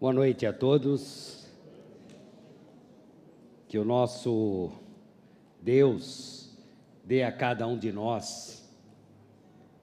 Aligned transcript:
Boa 0.00 0.14
noite 0.14 0.46
a 0.46 0.52
todos. 0.54 1.46
Que 3.68 3.76
o 3.76 3.84
nosso 3.84 4.72
Deus 5.60 6.56
dê 7.04 7.22
a 7.22 7.30
cada 7.30 7.66
um 7.66 7.76
de 7.76 7.92
nós 7.92 8.66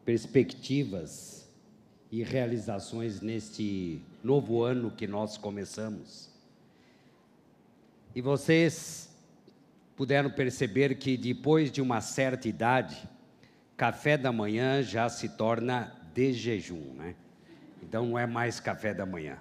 perspectivas 0.04 1.48
e 2.12 2.24
realizações 2.24 3.22
neste 3.22 4.02
novo 4.24 4.64
ano 4.64 4.90
que 4.90 5.06
nós 5.06 5.38
começamos. 5.38 6.34
E 8.16 8.20
vocês 8.20 9.16
puderam 9.96 10.32
perceber 10.32 10.96
que 10.96 11.16
depois 11.16 11.72
de 11.72 11.80
uma 11.80 12.02
certa 12.02 12.48
idade, 12.48 13.08
café 13.78 14.18
da 14.18 14.32
manhã 14.32 14.82
já 14.82 15.10
se 15.10 15.30
torna 15.38 15.96
de 16.12 16.34
jejum, 16.34 16.96
né? 16.96 17.16
Então 17.84 18.08
não 18.08 18.18
é 18.18 18.26
mais 18.26 18.60
café 18.60 18.96
da 18.96 19.06
manhã. 19.06 19.38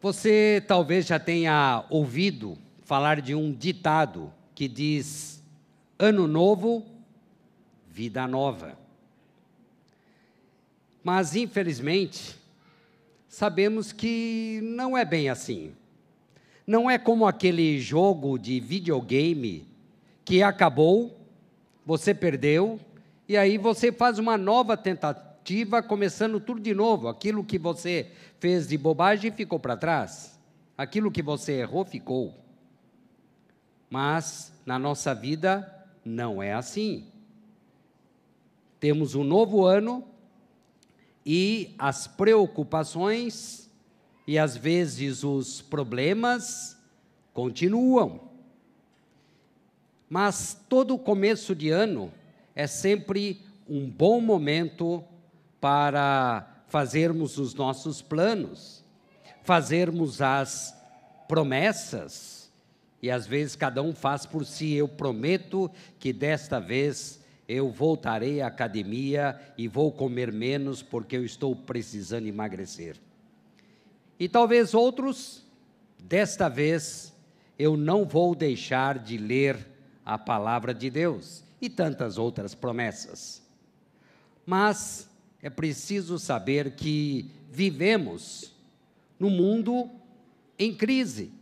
Você 0.00 0.62
talvez 0.66 1.06
já 1.06 1.18
tenha 1.18 1.84
ouvido 1.90 2.56
falar 2.84 3.20
de 3.20 3.34
um 3.34 3.52
ditado 3.52 4.32
que 4.54 4.68
diz: 4.68 5.42
Ano 5.98 6.28
novo, 6.28 6.86
vida 7.88 8.24
nova. 8.28 8.78
Mas, 11.02 11.34
infelizmente, 11.34 12.36
sabemos 13.28 13.92
que 13.92 14.60
não 14.62 14.96
é 14.96 15.04
bem 15.04 15.28
assim. 15.28 15.74
Não 16.64 16.88
é 16.88 16.96
como 16.96 17.26
aquele 17.26 17.80
jogo 17.80 18.38
de 18.38 18.60
videogame 18.60 19.66
que 20.24 20.44
acabou, 20.44 21.18
você 21.84 22.14
perdeu, 22.14 22.78
e 23.26 23.36
aí 23.36 23.58
você 23.58 23.90
faz 23.90 24.18
uma 24.18 24.38
nova 24.38 24.76
tentativa 24.76 25.27
começando 25.86 26.40
tudo 26.40 26.60
de 26.60 26.74
novo. 26.74 27.08
Aquilo 27.08 27.44
que 27.44 27.58
você 27.58 28.10
fez 28.38 28.68
de 28.68 28.76
bobagem 28.76 29.30
ficou 29.30 29.58
para 29.58 29.76
trás. 29.76 30.38
Aquilo 30.76 31.10
que 31.10 31.22
você 31.22 31.52
errou 31.60 31.84
ficou. 31.84 32.34
Mas 33.88 34.52
na 34.66 34.78
nossa 34.78 35.14
vida 35.14 35.86
não 36.04 36.42
é 36.42 36.52
assim. 36.52 37.06
Temos 38.78 39.14
um 39.14 39.24
novo 39.24 39.64
ano 39.64 40.04
e 41.24 41.74
as 41.78 42.06
preocupações 42.06 43.70
e 44.26 44.38
às 44.38 44.56
vezes 44.56 45.24
os 45.24 45.62
problemas 45.62 46.76
continuam. 47.32 48.28
Mas 50.08 50.60
todo 50.68 50.98
começo 50.98 51.54
de 51.54 51.70
ano 51.70 52.12
é 52.54 52.66
sempre 52.66 53.40
um 53.68 53.88
bom 53.88 54.20
momento 54.20 55.04
para 55.60 56.62
fazermos 56.68 57.38
os 57.38 57.54
nossos 57.54 58.02
planos, 58.02 58.84
fazermos 59.42 60.20
as 60.20 60.76
promessas, 61.26 62.50
e 63.02 63.10
às 63.10 63.26
vezes 63.26 63.54
cada 63.54 63.82
um 63.82 63.94
faz 63.94 64.26
por 64.26 64.44
si. 64.44 64.74
Eu 64.74 64.88
prometo 64.88 65.70
que 65.98 66.12
desta 66.12 66.58
vez 66.58 67.20
eu 67.48 67.70
voltarei 67.70 68.40
à 68.40 68.48
academia 68.48 69.40
e 69.56 69.68
vou 69.68 69.90
comer 69.90 70.32
menos 70.32 70.82
porque 70.82 71.16
eu 71.16 71.24
estou 71.24 71.54
precisando 71.54 72.26
emagrecer. 72.26 72.96
E 74.18 74.28
talvez 74.28 74.74
outros, 74.74 75.44
desta 75.98 76.48
vez, 76.48 77.14
eu 77.58 77.76
não 77.76 78.04
vou 78.04 78.34
deixar 78.34 78.98
de 78.98 79.16
ler 79.16 79.66
a 80.04 80.18
palavra 80.18 80.74
de 80.74 80.90
Deus 80.90 81.44
e 81.60 81.70
tantas 81.70 82.18
outras 82.18 82.54
promessas. 82.54 83.42
Mas 84.44 85.07
é 85.42 85.48
preciso 85.48 86.18
saber 86.18 86.72
que 86.72 87.30
vivemos 87.50 88.52
num 89.18 89.30
mundo 89.30 89.88
em 90.58 90.74
crise. 90.74 91.32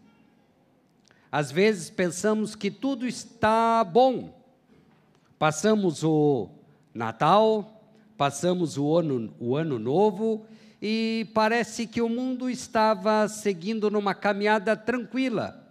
Às 1.32 1.50
vezes 1.50 1.90
pensamos 1.90 2.54
que 2.54 2.70
tudo 2.70 3.06
está 3.06 3.82
bom. 3.84 4.34
Passamos 5.38 6.02
o 6.04 6.48
Natal, 6.94 7.82
passamos 8.16 8.78
o 8.78 8.96
ano, 8.96 9.34
o 9.38 9.56
ano 9.56 9.78
novo 9.78 10.46
e 10.80 11.28
parece 11.34 11.86
que 11.86 12.00
o 12.00 12.08
mundo 12.08 12.48
estava 12.50 13.28
seguindo 13.28 13.90
numa 13.90 14.14
caminhada 14.14 14.76
tranquila. 14.76 15.62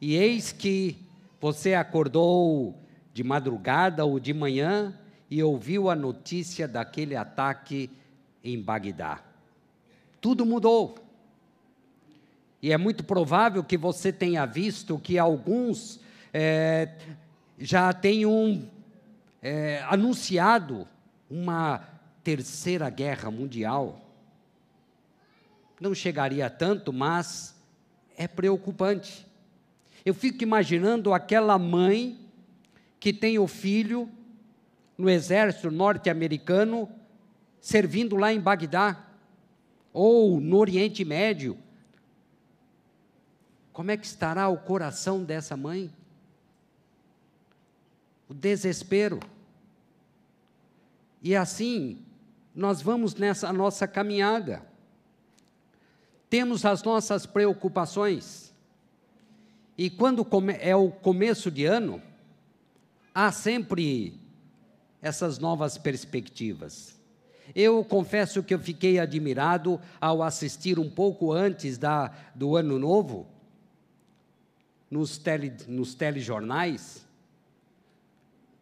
E 0.00 0.14
eis 0.14 0.52
que 0.52 0.96
você 1.40 1.74
acordou 1.74 2.76
de 3.12 3.22
madrugada 3.24 4.04
ou 4.04 4.18
de 4.20 4.32
manhã 4.32 4.96
e 5.30 5.42
ouviu 5.42 5.88
a 5.88 5.94
notícia 5.94 6.66
daquele 6.66 7.14
ataque 7.14 7.88
em 8.42 8.60
Bagdá. 8.60 9.22
Tudo 10.20 10.44
mudou. 10.44 10.98
E 12.60 12.72
é 12.72 12.76
muito 12.76 13.04
provável 13.04 13.62
que 13.62 13.78
você 13.78 14.12
tenha 14.12 14.44
visto 14.44 14.98
que 14.98 15.18
alguns 15.18 16.00
é, 16.34 16.94
já 17.58 17.92
tenham 17.92 18.68
é, 19.40 19.82
anunciado 19.88 20.86
uma 21.30 21.78
terceira 22.24 22.90
guerra 22.90 23.30
mundial. 23.30 24.00
Não 25.80 25.94
chegaria 25.94 26.50
tanto, 26.50 26.92
mas 26.92 27.54
é 28.16 28.28
preocupante. 28.28 29.26
Eu 30.04 30.12
fico 30.12 30.42
imaginando 30.42 31.14
aquela 31.14 31.58
mãe 31.58 32.18
que 32.98 33.12
tem 33.12 33.38
o 33.38 33.46
filho 33.46 34.10
no 35.00 35.08
exército 35.08 35.70
norte-americano, 35.70 36.86
servindo 37.58 38.16
lá 38.16 38.32
em 38.32 38.38
Bagdá, 38.38 39.06
ou 39.94 40.38
no 40.38 40.58
Oriente 40.58 41.04
Médio. 41.06 41.56
Como 43.72 43.90
é 43.90 43.96
que 43.96 44.04
estará 44.04 44.46
o 44.48 44.58
coração 44.58 45.24
dessa 45.24 45.56
mãe? 45.56 45.90
O 48.28 48.34
desespero. 48.34 49.18
E 51.22 51.34
assim, 51.34 52.04
nós 52.54 52.82
vamos 52.82 53.14
nessa 53.14 53.50
nossa 53.54 53.88
caminhada. 53.88 54.62
Temos 56.28 56.64
as 56.66 56.82
nossas 56.82 57.24
preocupações. 57.24 58.54
E 59.78 59.88
quando 59.88 60.26
é 60.60 60.76
o 60.76 60.90
começo 60.90 61.50
de 61.50 61.64
ano, 61.64 62.02
há 63.14 63.32
sempre 63.32 64.20
essas 65.02 65.38
novas 65.38 65.78
perspectivas. 65.78 66.98
Eu 67.54 67.84
confesso 67.84 68.42
que 68.42 68.54
eu 68.54 68.58
fiquei 68.58 68.98
admirado 68.98 69.80
ao 70.00 70.22
assistir 70.22 70.78
um 70.78 70.88
pouco 70.88 71.32
antes 71.32 71.78
da, 71.78 72.08
do 72.34 72.56
Ano 72.56 72.78
Novo, 72.78 73.26
nos, 74.90 75.18
tele, 75.18 75.52
nos 75.66 75.94
telejornais, 75.94 77.06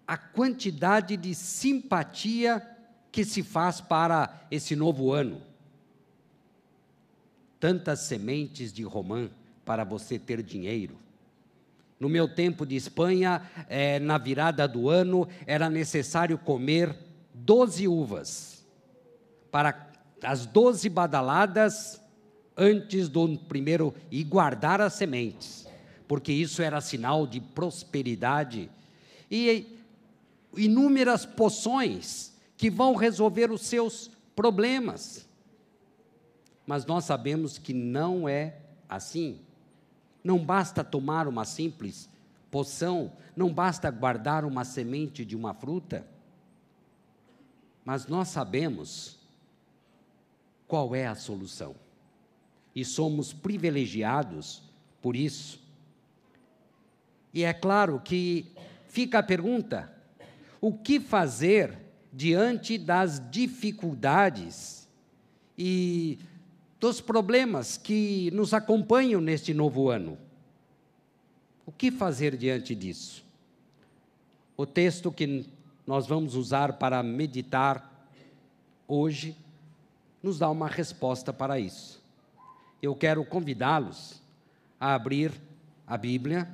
a 0.06 0.16
quantidade 0.16 1.16
de 1.16 1.34
simpatia 1.34 2.66
que 3.12 3.24
se 3.24 3.42
faz 3.42 3.80
para 3.80 4.46
esse 4.50 4.74
novo 4.74 5.12
ano. 5.12 5.42
Tantas 7.60 8.00
sementes 8.00 8.72
de 8.72 8.82
romã 8.84 9.28
para 9.64 9.84
você 9.84 10.18
ter 10.18 10.42
dinheiro 10.42 10.98
no 11.98 12.08
meu 12.08 12.28
tempo 12.28 12.64
de 12.64 12.76
Espanha, 12.76 13.42
é, 13.68 13.98
na 13.98 14.18
virada 14.18 14.68
do 14.68 14.88
ano, 14.88 15.28
era 15.46 15.68
necessário 15.68 16.38
comer 16.38 16.94
12 17.34 17.88
uvas 17.88 18.64
para 19.50 19.90
as 20.22 20.46
12 20.46 20.88
badaladas 20.88 22.00
antes 22.56 23.08
do 23.08 23.36
primeiro 23.36 23.94
e 24.10 24.22
guardar 24.24 24.80
as 24.80 24.94
sementes, 24.94 25.66
porque 26.06 26.32
isso 26.32 26.62
era 26.62 26.80
sinal 26.80 27.26
de 27.26 27.40
prosperidade. 27.40 28.70
E 29.30 29.78
inúmeras 30.56 31.24
poções 31.24 32.32
que 32.56 32.70
vão 32.70 32.94
resolver 32.94 33.50
os 33.50 33.62
seus 33.62 34.10
problemas. 34.34 35.28
Mas 36.66 36.84
nós 36.84 37.04
sabemos 37.04 37.58
que 37.58 37.72
não 37.72 38.28
é 38.28 38.56
assim. 38.88 39.40
Não 40.28 40.44
basta 40.44 40.84
tomar 40.84 41.26
uma 41.26 41.46
simples 41.46 42.06
poção, 42.50 43.10
não 43.34 43.50
basta 43.50 43.90
guardar 43.90 44.44
uma 44.44 44.62
semente 44.62 45.24
de 45.24 45.34
uma 45.34 45.54
fruta. 45.54 46.06
Mas 47.82 48.06
nós 48.06 48.28
sabemos 48.28 49.18
qual 50.66 50.94
é 50.94 51.06
a 51.06 51.14
solução. 51.14 51.74
E 52.74 52.84
somos 52.84 53.32
privilegiados 53.32 54.62
por 55.00 55.16
isso. 55.16 55.62
E 57.32 57.42
é 57.42 57.54
claro 57.54 57.98
que 57.98 58.52
fica 58.86 59.20
a 59.20 59.22
pergunta: 59.22 59.90
o 60.60 60.74
que 60.74 61.00
fazer 61.00 61.74
diante 62.12 62.76
das 62.76 63.18
dificuldades 63.30 64.86
e 65.56 66.18
dos 66.80 67.00
problemas 67.00 67.76
que 67.76 68.30
nos 68.32 68.54
acompanham 68.54 69.20
neste 69.20 69.52
novo 69.52 69.90
ano. 69.90 70.16
O 71.66 71.72
que 71.72 71.90
fazer 71.90 72.36
diante 72.36 72.74
disso? 72.74 73.24
O 74.56 74.64
texto 74.64 75.12
que 75.12 75.46
nós 75.86 76.06
vamos 76.06 76.34
usar 76.34 76.74
para 76.74 77.02
meditar 77.02 78.08
hoje 78.86 79.36
nos 80.22 80.38
dá 80.38 80.50
uma 80.50 80.68
resposta 80.68 81.32
para 81.32 81.58
isso. 81.58 82.02
eu 82.80 82.94
quero 82.94 83.24
convidá-los 83.24 84.22
a 84.78 84.94
abrir 84.94 85.32
a 85.86 85.96
Bíblia 85.96 86.48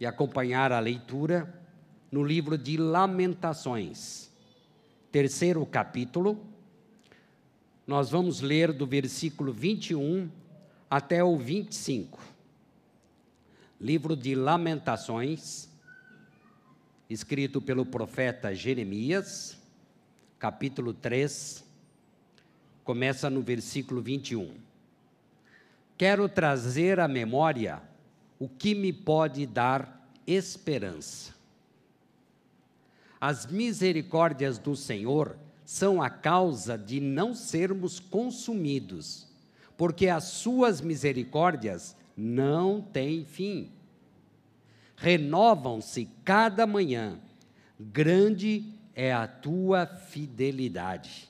e 0.00 0.06
acompanhar 0.06 0.72
a 0.72 0.78
leitura 0.78 1.62
no 2.10 2.24
livro 2.24 2.56
de 2.56 2.76
Lamentações, 2.78 4.30
terceiro 5.12 5.64
capítulo. 5.66 6.47
Nós 7.88 8.10
vamos 8.10 8.42
ler 8.42 8.70
do 8.70 8.86
versículo 8.86 9.50
21 9.50 10.28
até 10.90 11.24
o 11.24 11.38
25. 11.38 12.20
Livro 13.80 14.14
de 14.14 14.34
Lamentações, 14.34 15.70
escrito 17.08 17.62
pelo 17.62 17.86
profeta 17.86 18.54
Jeremias, 18.54 19.56
capítulo 20.38 20.92
3, 20.92 21.64
começa 22.84 23.30
no 23.30 23.40
versículo 23.40 24.02
21. 24.02 24.52
Quero 25.96 26.28
trazer 26.28 27.00
à 27.00 27.08
memória 27.08 27.80
o 28.38 28.50
que 28.50 28.74
me 28.74 28.92
pode 28.92 29.46
dar 29.46 30.12
esperança. 30.26 31.34
As 33.18 33.46
misericórdias 33.46 34.58
do 34.58 34.76
Senhor 34.76 35.38
são 35.68 36.00
a 36.00 36.08
causa 36.08 36.78
de 36.78 36.98
não 36.98 37.34
sermos 37.34 38.00
consumidos, 38.00 39.26
porque 39.76 40.08
as 40.08 40.24
suas 40.24 40.80
misericórdias 40.80 41.94
não 42.16 42.80
têm 42.80 43.26
fim. 43.26 43.70
Renovam-se 44.96 46.08
cada 46.24 46.66
manhã, 46.66 47.20
grande 47.78 48.64
é 48.94 49.12
a 49.12 49.28
tua 49.28 49.84
fidelidade. 49.84 51.28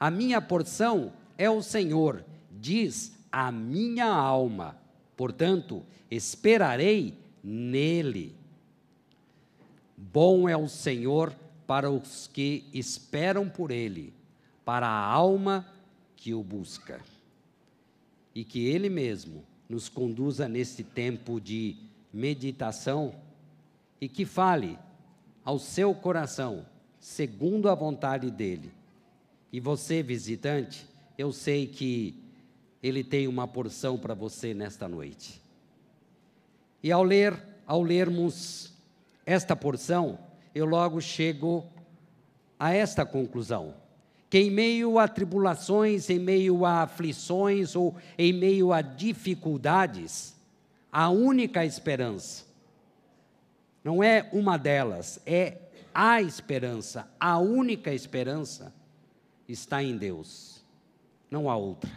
A 0.00 0.10
minha 0.10 0.40
porção 0.40 1.12
é 1.38 1.48
o 1.48 1.62
Senhor, 1.62 2.24
diz 2.50 3.16
a 3.30 3.52
minha 3.52 4.06
alma, 4.06 4.76
portanto, 5.16 5.84
esperarei 6.10 7.16
nele. 7.40 8.34
Bom 9.96 10.48
é 10.48 10.56
o 10.56 10.66
Senhor 10.66 11.32
para 11.66 11.90
os 11.90 12.26
que 12.26 12.64
esperam 12.72 13.48
por 13.48 13.70
Ele, 13.70 14.12
para 14.64 14.86
a 14.86 15.04
alma 15.04 15.66
que 16.16 16.34
o 16.34 16.42
busca. 16.42 17.00
E 18.34 18.44
que 18.44 18.66
Ele 18.66 18.88
mesmo 18.88 19.44
nos 19.68 19.88
conduza 19.88 20.48
neste 20.48 20.82
tempo 20.82 21.40
de 21.40 21.76
meditação 22.12 23.14
e 24.00 24.08
que 24.08 24.24
fale 24.24 24.78
ao 25.44 25.58
seu 25.58 25.94
coração, 25.94 26.64
segundo 27.00 27.68
a 27.68 27.74
vontade 27.74 28.30
dEle. 28.30 28.72
E 29.52 29.60
você, 29.60 30.02
visitante, 30.02 30.86
eu 31.16 31.32
sei 31.32 31.66
que 31.66 32.14
Ele 32.82 33.04
tem 33.04 33.28
uma 33.28 33.46
porção 33.46 33.98
para 33.98 34.14
você 34.14 34.52
nesta 34.52 34.88
noite. 34.88 35.40
E 36.82 36.92
ao 36.92 37.02
ler, 37.02 37.40
ao 37.66 37.82
lermos 37.82 38.72
esta 39.24 39.56
porção, 39.56 40.18
eu 40.54 40.64
logo 40.64 41.00
chego 41.00 41.66
a 42.58 42.72
esta 42.72 43.04
conclusão: 43.04 43.74
que 44.30 44.38
em 44.38 44.50
meio 44.50 44.98
a 44.98 45.08
tribulações, 45.08 46.08
em 46.08 46.18
meio 46.18 46.64
a 46.64 46.82
aflições 46.82 47.74
ou 47.74 47.94
em 48.16 48.32
meio 48.32 48.72
a 48.72 48.80
dificuldades, 48.80 50.34
a 50.90 51.10
única 51.10 51.64
esperança, 51.64 52.44
não 53.82 54.02
é 54.02 54.28
uma 54.32 54.56
delas, 54.56 55.20
é 55.26 55.58
a 55.92 56.22
esperança, 56.22 57.08
a 57.18 57.38
única 57.38 57.92
esperança 57.92 58.72
está 59.48 59.82
em 59.82 59.96
Deus, 59.96 60.64
não 61.30 61.50
há 61.50 61.56
outra. 61.56 61.90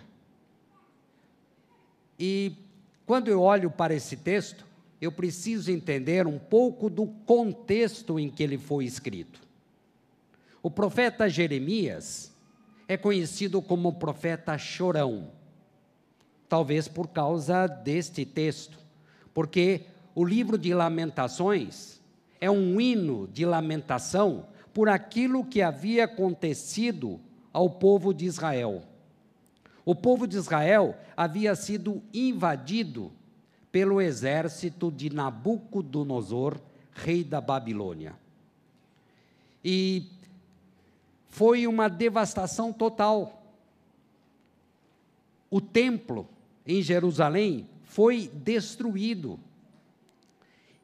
E 2.19 2.53
quando 3.05 3.29
eu 3.29 3.41
olho 3.41 3.71
para 3.71 3.93
esse 3.93 4.17
texto, 4.17 4.66
eu 4.99 5.11
preciso 5.11 5.71
entender 5.71 6.25
um 6.25 6.39
pouco 6.39 6.89
do 6.89 7.05
contexto 7.05 8.19
em 8.19 8.29
que 8.29 8.41
ele 8.41 8.57
foi 8.57 8.85
escrito. 8.85 9.41
O 10.61 10.71
profeta 10.71 11.29
Jeremias 11.29 12.33
é 12.87 12.97
conhecido 12.97 13.61
como 13.61 13.93
profeta 13.93 14.57
chorão, 14.57 15.31
talvez 16.49 16.87
por 16.87 17.07
causa 17.09 17.67
deste 17.67 18.25
texto, 18.25 18.79
porque 19.33 19.81
o 20.15 20.25
livro 20.25 20.57
de 20.57 20.73
Lamentações 20.73 22.01
é 22.41 22.49
um 22.49 22.79
hino 22.79 23.27
de 23.27 23.45
lamentação 23.45 24.47
por 24.73 24.89
aquilo 24.89 25.43
que 25.43 25.61
havia 25.61 26.05
acontecido 26.05 27.19
ao 27.51 27.69
povo 27.69 28.13
de 28.13 28.25
Israel. 28.25 28.83
O 29.83 29.95
povo 29.95 30.27
de 30.27 30.37
Israel 30.37 30.95
havia 31.15 31.55
sido 31.55 32.03
invadido 32.13 33.11
pelo 33.77 34.01
exército 34.01 34.91
de 34.91 35.11
Nabucodonosor, 35.11 36.59
rei 36.95 37.23
da 37.23 37.39
Babilônia. 37.39 38.15
E 39.63 40.07
foi 41.29 41.67
uma 41.67 41.87
devastação 41.87 42.73
total. 42.73 43.39
O 45.47 45.61
templo 45.61 46.27
em 46.65 46.81
Jerusalém 46.81 47.69
foi 47.83 48.31
destruído. 48.33 49.39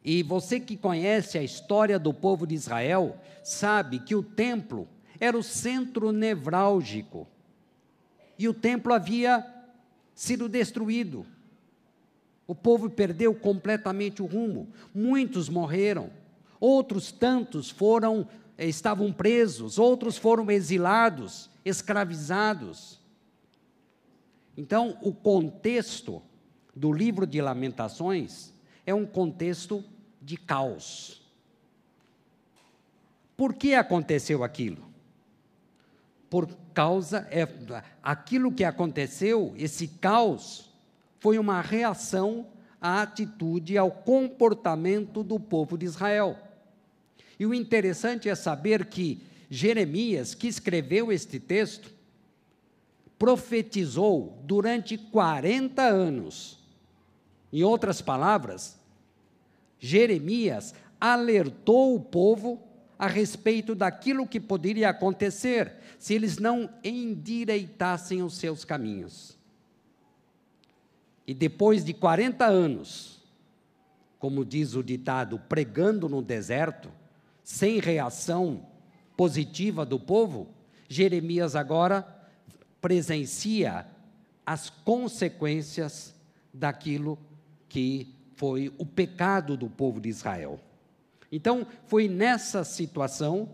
E 0.05 0.21
você 0.21 0.59
que 0.59 0.77
conhece 0.77 1.39
a 1.39 1.41
história 1.41 1.97
do 1.97 2.13
povo 2.13 2.45
de 2.45 2.53
Israel, 2.53 3.17
sabe 3.43 4.01
que 4.01 4.13
o 4.13 4.21
templo 4.21 4.87
era 5.19 5.35
o 5.35 5.41
centro 5.41 6.11
nevrálgico. 6.11 7.27
E 8.37 8.47
o 8.47 8.53
templo 8.53 8.93
havia 8.93 9.43
sido 10.13 10.47
destruído. 10.47 11.25
O 12.45 12.53
povo 12.53 12.89
perdeu 12.89 13.33
completamente 13.33 14.21
o 14.21 14.25
rumo. 14.25 14.67
Muitos 14.93 15.47
morreram. 15.47 16.09
Outros 16.59 17.11
tantos 17.11 17.69
foram 17.69 18.27
eh, 18.57 18.67
estavam 18.67 19.11
presos, 19.11 19.77
outros 19.77 20.17
foram 20.17 20.49
exilados, 20.51 21.49
escravizados. 21.63 22.99
Então, 24.55 24.97
o 25.01 25.13
contexto 25.13 26.21
do 26.75 26.91
livro 26.91 27.25
de 27.25 27.41
Lamentações 27.41 28.53
é 28.85 28.93
um 28.93 29.05
contexto 29.05 29.83
de 30.21 30.37
caos. 30.37 31.21
Por 33.35 33.53
que 33.53 33.73
aconteceu 33.73 34.43
aquilo? 34.43 34.83
Por 36.29 36.47
causa 36.73 37.27
é 37.31 37.47
aquilo 38.01 38.51
que 38.51 38.63
aconteceu, 38.63 39.53
esse 39.57 39.87
caos 39.87 40.72
foi 41.23 41.39
uma 41.39 41.61
reação 41.61 42.47
à 42.81 43.01
atitude, 43.01 43.77
ao 43.77 43.89
comportamento 43.89 45.23
do 45.23 45.39
povo 45.39 45.77
de 45.77 45.85
Israel. 45.85 46.37
E 47.39 47.45
o 47.45 47.53
interessante 47.53 48.27
é 48.27 48.35
saber 48.35 48.87
que 48.87 49.23
Jeremias, 49.49 50.35
que 50.35 50.49
escreveu 50.49 51.13
este 51.13 51.39
texto, 51.39 51.89
profetizou 53.17 54.37
durante 54.43 54.97
40 54.97 55.81
anos. 55.81 56.59
Em 57.53 57.63
outras 57.63 58.01
palavras, 58.01 58.77
Jeremias 59.79 60.75
alertou 60.99 61.95
o 61.95 62.01
povo 62.01 62.61
a 62.99 63.07
respeito 63.07 63.73
daquilo 63.73 64.27
que 64.27 64.41
poderia 64.41 64.89
acontecer 64.89 65.71
se 65.97 66.13
eles 66.13 66.37
não 66.37 66.69
endireitassem 66.83 68.21
os 68.21 68.35
seus 68.35 68.65
caminhos. 68.65 69.41
E 71.25 71.33
depois 71.33 71.83
de 71.83 71.93
40 71.93 72.45
anos, 72.45 73.21
como 74.19 74.45
diz 74.45 74.75
o 74.75 74.83
ditado, 74.83 75.39
pregando 75.39 76.07
no 76.09 76.21
deserto, 76.21 76.89
sem 77.43 77.79
reação 77.79 78.65
positiva 79.15 79.85
do 79.85 79.99
povo, 79.99 80.47
Jeremias 80.87 81.55
agora 81.55 82.07
presencia 82.81 83.87
as 84.45 84.69
consequências 84.69 86.13
daquilo 86.53 87.17
que 87.69 88.13
foi 88.35 88.73
o 88.77 88.85
pecado 88.85 89.55
do 89.55 89.69
povo 89.69 89.99
de 89.99 90.09
Israel. 90.09 90.59
Então, 91.31 91.65
foi 91.87 92.07
nessa 92.07 92.63
situação 92.63 93.49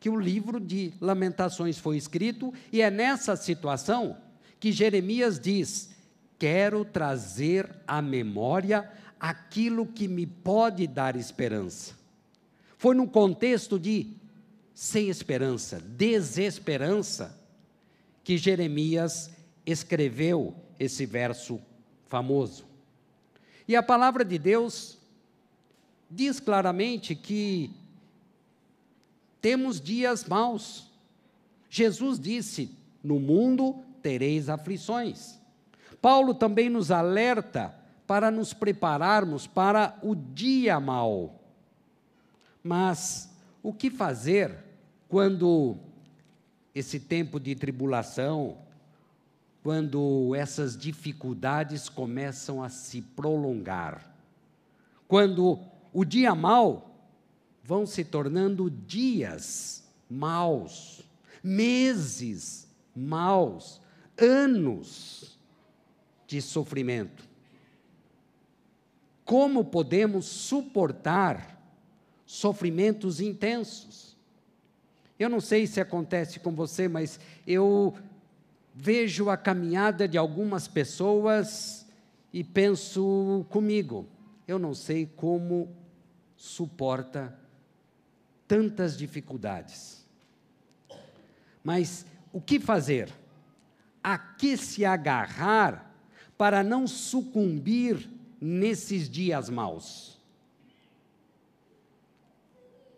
que 0.00 0.08
o 0.08 0.18
livro 0.18 0.58
de 0.58 0.92
Lamentações 1.00 1.78
foi 1.78 1.96
escrito, 1.96 2.52
e 2.72 2.80
é 2.80 2.90
nessa 2.90 3.36
situação 3.36 4.16
que 4.58 4.72
Jeremias 4.72 5.38
diz: 5.38 5.90
quero 6.40 6.86
trazer 6.86 7.70
à 7.86 8.00
memória 8.00 8.90
aquilo 9.20 9.86
que 9.86 10.08
me 10.08 10.26
pode 10.26 10.86
dar 10.86 11.14
esperança. 11.14 11.94
Foi 12.78 12.94
num 12.94 13.06
contexto 13.06 13.78
de 13.78 14.16
sem 14.72 15.10
esperança, 15.10 15.78
desesperança, 15.78 17.38
que 18.24 18.38
Jeremias 18.38 19.30
escreveu 19.66 20.54
esse 20.78 21.04
verso 21.04 21.60
famoso. 22.06 22.64
E 23.68 23.76
a 23.76 23.82
palavra 23.82 24.24
de 24.24 24.38
Deus 24.38 24.96
diz 26.10 26.40
claramente 26.40 27.14
que 27.14 27.70
temos 29.42 29.78
dias 29.78 30.24
maus. 30.24 30.90
Jesus 31.68 32.18
disse: 32.18 32.70
No 33.04 33.20
mundo 33.20 33.84
tereis 34.02 34.48
aflições. 34.48 35.39
Paulo 36.00 36.34
também 36.34 36.68
nos 36.68 36.90
alerta 36.90 37.74
para 38.06 38.30
nos 38.30 38.52
prepararmos 38.52 39.46
para 39.46 39.98
o 40.02 40.14
dia 40.14 40.80
mau. 40.80 41.40
Mas 42.62 43.30
o 43.62 43.72
que 43.72 43.90
fazer 43.90 44.56
quando 45.08 45.76
esse 46.74 47.00
tempo 47.00 47.38
de 47.38 47.54
tribulação, 47.54 48.58
quando 49.62 50.34
essas 50.34 50.76
dificuldades 50.76 51.88
começam 51.88 52.62
a 52.62 52.68
se 52.68 53.02
prolongar? 53.02 54.10
Quando 55.06 55.58
o 55.92 56.04
dia 56.04 56.34
mau 56.34 56.90
vão 57.62 57.84
se 57.86 58.04
tornando 58.04 58.70
dias 58.70 59.84
maus, 60.08 61.02
meses 61.44 62.66
maus, 62.94 63.80
anos 64.18 65.29
de 66.30 66.40
sofrimento. 66.40 67.28
Como 69.24 69.64
podemos 69.64 70.26
suportar 70.26 71.60
sofrimentos 72.24 73.20
intensos? 73.20 74.16
Eu 75.18 75.28
não 75.28 75.40
sei 75.40 75.66
se 75.66 75.80
acontece 75.80 76.38
com 76.38 76.54
você, 76.54 76.86
mas 76.86 77.18
eu 77.44 77.96
vejo 78.72 79.28
a 79.28 79.36
caminhada 79.36 80.06
de 80.06 80.16
algumas 80.16 80.68
pessoas 80.68 81.84
e 82.32 82.44
penso 82.44 83.44
comigo, 83.50 84.06
eu 84.46 84.56
não 84.56 84.72
sei 84.72 85.06
como 85.06 85.68
suporta 86.36 87.36
tantas 88.46 88.96
dificuldades. 88.96 90.06
Mas 91.64 92.06
o 92.32 92.40
que 92.40 92.60
fazer? 92.60 93.12
A 94.00 94.16
que 94.16 94.56
se 94.56 94.84
agarrar 94.84 95.89
para 96.40 96.62
não 96.62 96.86
sucumbir 96.86 98.08
nesses 98.40 99.10
dias 99.10 99.50
maus? 99.50 100.18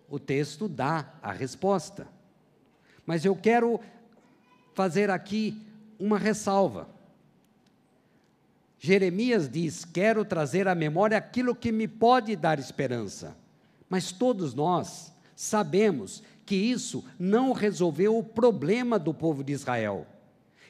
O 0.09 0.17
texto 0.17 0.69
dá 0.69 1.13
a 1.21 1.33
resposta. 1.33 2.07
Mas 3.05 3.25
eu 3.25 3.35
quero 3.35 3.81
fazer 4.75 5.11
aqui 5.11 5.61
uma 5.99 6.19
ressalva. 6.19 6.89
Jeremias 8.79 9.49
diz: 9.49 9.85
Quero 9.85 10.25
trazer 10.25 10.69
à 10.69 10.75
memória 10.77 11.19
aquilo 11.19 11.53
que 11.53 11.73
me 11.73 11.89
pode 11.89 12.37
dar 12.37 12.61
esperança. 12.61 13.37
Mas 13.91 14.13
todos 14.13 14.55
nós 14.55 15.13
sabemos 15.35 16.23
que 16.47 16.55
isso 16.55 17.05
não 17.19 17.53
resolveu 17.53 18.17
o 18.17 18.23
problema 18.23 19.01
do 19.01 19.13
povo 19.13 19.43
de 19.43 19.53
Israel. 19.53 20.07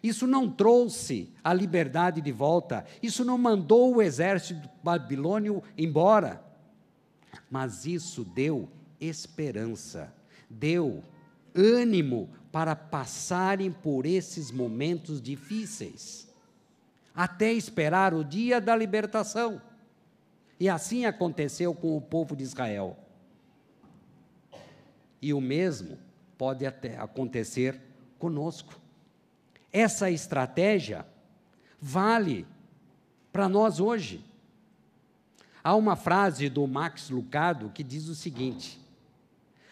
Isso 0.02 0.26
não 0.26 0.50
trouxe 0.50 1.30
a 1.44 1.54
liberdade 1.54 2.20
de 2.20 2.32
volta, 2.32 2.84
isso 3.02 3.24
não 3.24 3.38
mandou 3.38 3.96
o 3.96 4.02
exército 4.02 4.68
babilônio 4.82 5.62
embora. 5.78 6.42
Mas 7.48 7.86
isso 7.86 8.24
deu 8.24 8.68
esperança, 9.00 10.12
deu 10.50 11.04
ânimo 11.54 12.30
para 12.50 12.74
passarem 12.74 13.70
por 13.70 14.04
esses 14.04 14.50
momentos 14.50 15.22
difíceis, 15.22 16.28
até 17.14 17.52
esperar 17.52 18.12
o 18.12 18.24
dia 18.24 18.60
da 18.60 18.74
libertação. 18.74 19.62
E 20.58 20.68
assim 20.68 21.06
aconteceu 21.06 21.74
com 21.74 21.96
o 21.96 22.00
povo 22.00 22.34
de 22.34 22.42
Israel. 22.42 22.96
E 25.20 25.32
o 25.32 25.40
mesmo 25.40 25.98
pode 26.36 26.66
até 26.66 26.98
acontecer 26.98 27.80
conosco. 28.18 28.81
Essa 29.72 30.10
estratégia 30.10 31.06
vale 31.80 32.46
para 33.32 33.48
nós 33.48 33.80
hoje. 33.80 34.22
Há 35.64 35.74
uma 35.74 35.96
frase 35.96 36.48
do 36.48 36.66
Max 36.66 37.08
Lucado 37.08 37.70
que 37.70 37.82
diz 37.82 38.08
o 38.08 38.14
seguinte: 38.14 38.78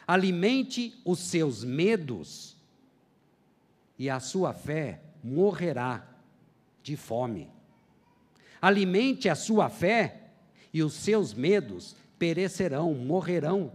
alimente 0.06 0.98
os 1.04 1.18
seus 1.18 1.62
medos 1.62 2.56
e 3.98 4.08
a 4.08 4.18
sua 4.18 4.54
fé 4.54 5.02
morrerá 5.22 6.06
de 6.82 6.96
fome. 6.96 7.50
Alimente 8.62 9.28
a 9.28 9.34
sua 9.34 9.68
fé 9.68 10.30
e 10.72 10.82
os 10.82 10.94
seus 10.94 11.34
medos 11.34 11.96
perecerão, 12.18 12.94
morrerão. 12.94 13.72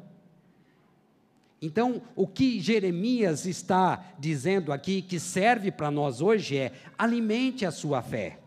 Então, 1.66 2.00
o 2.16 2.28
que 2.28 2.60
Jeremias 2.60 3.48
está 3.48 4.14
dizendo 4.20 4.72
aqui, 4.72 5.02
que 5.02 5.20
serve 5.20 5.72
para 5.72 5.90
nós 5.90 6.22
hoje, 6.22 6.56
é: 6.56 6.72
alimente 6.96 7.66
a 7.66 7.72
sua 7.72 8.04
fé. 8.04 8.40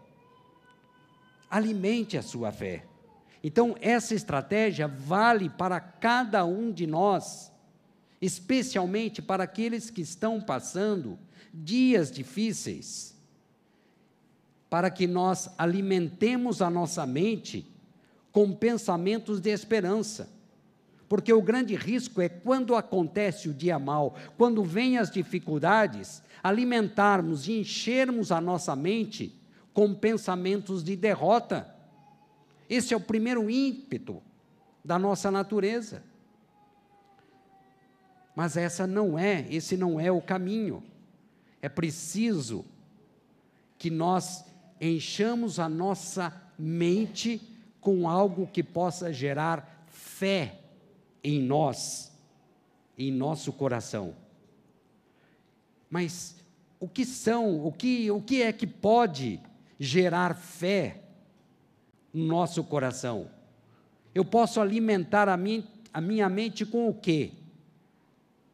Alimente 1.51 2.17
a 2.17 2.23
sua 2.23 2.53
fé. 2.53 2.85
Então, 3.43 3.75
essa 3.81 4.15
estratégia 4.15 4.87
vale 4.87 5.51
para 5.51 5.81
cada 5.81 6.45
um 6.45 6.71
de 6.71 6.87
nós, 6.87 7.51
especialmente 8.23 9.21
para 9.21 9.43
aqueles 9.43 9.91
que 9.91 10.01
estão 10.01 10.41
passando 10.41 11.19
dias 11.53 12.13
difíceis, 12.13 13.17
para 14.71 14.93
que 14.93 15.09
nós 15.09 15.51
alimentemos 15.59 16.63
a 16.63 16.71
nossa 16.71 17.05
mente 17.05 17.67
com 18.31 18.53
pensamentos 18.55 19.41
de 19.41 19.51
esperança 19.51 20.38
porque 21.09 21.33
o 21.33 21.41
grande 21.41 21.75
risco 21.75 22.21
é 22.21 22.29
quando 22.29 22.75
acontece 22.75 23.49
o 23.49 23.55
dia 23.55 23.79
mal, 23.79 24.15
quando 24.37 24.63
vêm 24.63 24.99
as 24.99 25.11
dificuldades, 25.11 26.23
alimentarmos 26.43 27.49
e 27.49 27.61
enchermos 27.61 28.31
a 28.31 28.41
nossa 28.41 28.77
mente 28.77 29.35
com 29.73 29.95
pensamentos 29.95 30.85
de 30.85 30.95
derrota. 30.95 31.75
Esse 32.69 32.93
é 32.93 32.97
o 32.97 33.01
primeiro 33.01 33.49
ímpeto 33.49 34.23
da 34.85 34.99
nossa 34.99 35.31
natureza. 35.31 36.03
Mas 38.37 38.57
essa 38.57 38.87
não 38.87 39.19
é, 39.19 39.47
esse 39.51 39.77
não 39.77 39.99
é 39.99 40.13
o 40.13 40.21
caminho. 40.21 40.83
É 41.63 41.69
preciso 41.69 42.65
que 43.79 43.91
nós 43.91 44.45
enchamos 44.81 45.59
a 45.59 45.69
nossa 45.69 46.33
mente 46.59 47.41
com 47.81 48.09
algo 48.09 48.47
que 48.47 48.63
possa 48.63 49.13
gerar 49.13 49.87
fé 49.87 50.58
em 51.23 51.41
nós, 51.41 52.13
em 52.97 53.11
nosso 53.11 53.53
coração. 53.53 54.15
Mas 55.91 56.37
o 56.81 56.89
que 56.89 57.05
são, 57.05 57.65
o 57.65 57.73
que, 57.73 58.11
o 58.11 58.21
que 58.21 58.43
é 58.43 58.53
que 58.53 58.67
pode 58.67 59.41
gerar 59.79 60.35
fé 60.35 61.03
no 62.13 62.25
nosso 62.25 62.63
coração? 62.65 63.31
Eu 64.15 64.25
posso 64.25 64.61
alimentar 64.61 65.29
a, 65.29 65.37
mim, 65.37 65.67
a 65.93 66.01
minha 66.01 66.29
mente 66.29 66.65
com 66.65 66.89
o 66.89 66.95
quê? 66.95 67.33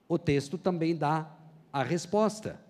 O 0.08 0.18
texto 0.18 0.58
também 0.58 0.96
dá 0.96 1.30
a 1.72 1.82
resposta. 1.82 2.60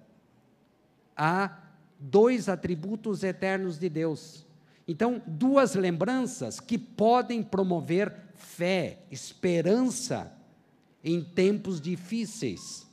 Há 1.16 1.58
dois 1.98 2.48
atributos 2.48 3.22
eternos 3.22 3.78
de 3.78 3.88
Deus. 3.88 4.46
Então, 4.86 5.22
duas 5.26 5.74
lembranças 5.74 6.60
que 6.60 6.76
podem 6.76 7.42
promover 7.42 8.14
fé, 8.34 8.98
esperança 9.10 10.32
em 11.02 11.22
tempos 11.22 11.80
difíceis. 11.80 12.86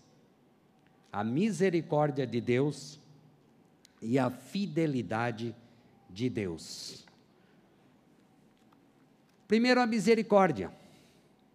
A 1.11 1.23
misericórdia 1.23 2.25
de 2.25 2.39
Deus 2.39 2.99
e 4.01 4.17
a 4.17 4.29
fidelidade 4.29 5.53
de 6.09 6.29
Deus. 6.29 7.05
Primeiro, 9.47 9.81
a 9.81 9.85
misericórdia, 9.85 10.71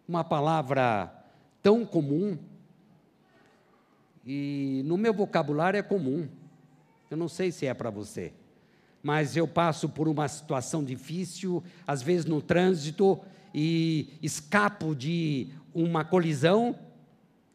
uma 0.06 0.22
palavra 0.22 1.10
tão 1.62 1.84
comum, 1.86 2.38
e 4.24 4.82
no 4.84 4.98
meu 4.98 5.14
vocabulário 5.14 5.78
é 5.78 5.82
comum, 5.82 6.28
eu 7.10 7.16
não 7.16 7.28
sei 7.28 7.50
se 7.50 7.64
é 7.64 7.72
para 7.72 7.88
você, 7.88 8.34
mas 9.06 9.36
eu 9.36 9.46
passo 9.46 9.88
por 9.88 10.08
uma 10.08 10.26
situação 10.26 10.82
difícil, 10.82 11.62
às 11.86 12.02
vezes 12.02 12.26
no 12.26 12.42
trânsito, 12.42 13.20
e 13.54 14.08
escapo 14.20 14.96
de 14.96 15.46
uma 15.72 16.04
colisão 16.04 16.76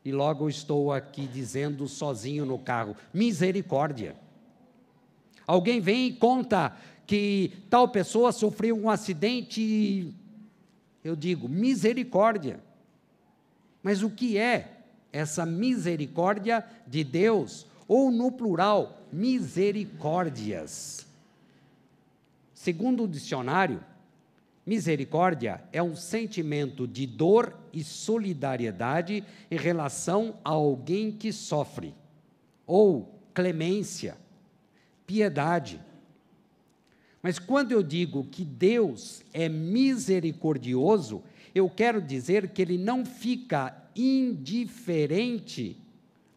e 0.05 0.13
logo 0.13 0.47
estou 0.47 0.93
aqui 0.93 1.27
dizendo 1.27 1.89
sozinho 1.89 2.45
no 2.45 2.57
carro: 2.57 2.95
misericórdia. 3.13 4.15
Alguém 5.45 5.81
vem 5.81 6.07
e 6.07 6.13
conta 6.13 6.73
que 7.05 7.51
tal 7.69 7.89
pessoa 7.89 8.31
sofreu 8.31 8.81
um 8.81 8.89
acidente 8.89 10.15
eu 11.03 11.17
digo: 11.17 11.49
misericórdia. 11.49 12.61
Mas 13.83 14.03
o 14.03 14.09
que 14.09 14.37
é 14.37 14.83
essa 15.11 15.45
misericórdia 15.45 16.65
de 16.87 17.03
Deus? 17.03 17.67
Ou 17.89 18.09
no 18.09 18.31
plural, 18.31 19.05
misericórdias. 19.11 21.10
Segundo 22.61 23.05
o 23.05 23.07
dicionário, 23.07 23.83
Misericórdia 24.63 25.63
é 25.73 25.81
um 25.81 25.95
sentimento 25.95 26.87
de 26.87 27.07
dor 27.07 27.57
e 27.73 27.83
solidariedade 27.83 29.23
em 29.49 29.57
relação 29.57 30.35
a 30.45 30.51
alguém 30.51 31.11
que 31.11 31.33
sofre, 31.33 31.95
ou 32.67 33.19
clemência, 33.33 34.15
piedade. 35.07 35.81
Mas 37.19 37.39
quando 37.39 37.71
eu 37.71 37.81
digo 37.81 38.25
que 38.25 38.45
Deus 38.45 39.23
é 39.33 39.49
misericordioso, 39.49 41.23
eu 41.55 41.67
quero 41.67 41.99
dizer 41.99 42.49
que 42.49 42.61
ele 42.61 42.77
não 42.77 43.03
fica 43.03 43.75
indiferente 43.95 45.75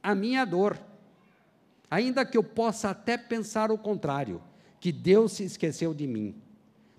à 0.03 0.15
minha 0.15 0.47
dor. 0.47 0.79
Ainda 1.91 2.25
que 2.25 2.39
eu 2.39 2.43
possa 2.43 2.89
até 2.89 3.19
pensar 3.19 3.71
o 3.71 3.77
contrário, 3.77 4.41
que 4.85 4.93
Deus 4.93 5.33
se 5.33 5.45
esqueceu 5.45 5.95
de 5.95 6.07
mim. 6.07 6.35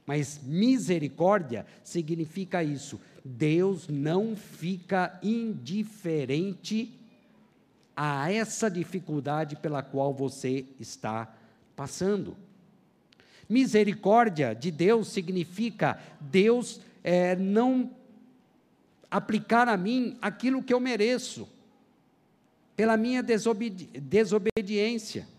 Mas 0.07 0.39
misericórdia 0.41 1.67
significa 1.83 2.63
isso. 2.63 2.99
Deus 3.23 3.87
não 3.87 4.35
fica 4.35 5.19
indiferente 5.21 6.91
a 7.95 8.31
essa 8.31 8.71
dificuldade 8.71 9.55
pela 9.55 9.83
qual 9.83 10.11
você 10.11 10.65
está 10.79 11.31
passando. 11.75 12.35
Misericórdia 13.47 14.55
de 14.55 14.71
Deus 14.71 15.09
significa 15.09 16.01
Deus 16.19 16.81
é, 17.03 17.35
não 17.35 17.91
aplicar 19.11 19.69
a 19.69 19.77
mim 19.77 20.17
aquilo 20.23 20.63
que 20.63 20.73
eu 20.73 20.79
mereço, 20.79 21.47
pela 22.75 22.97
minha 22.97 23.21
desobedi 23.21 23.85
desobediência. 23.85 25.34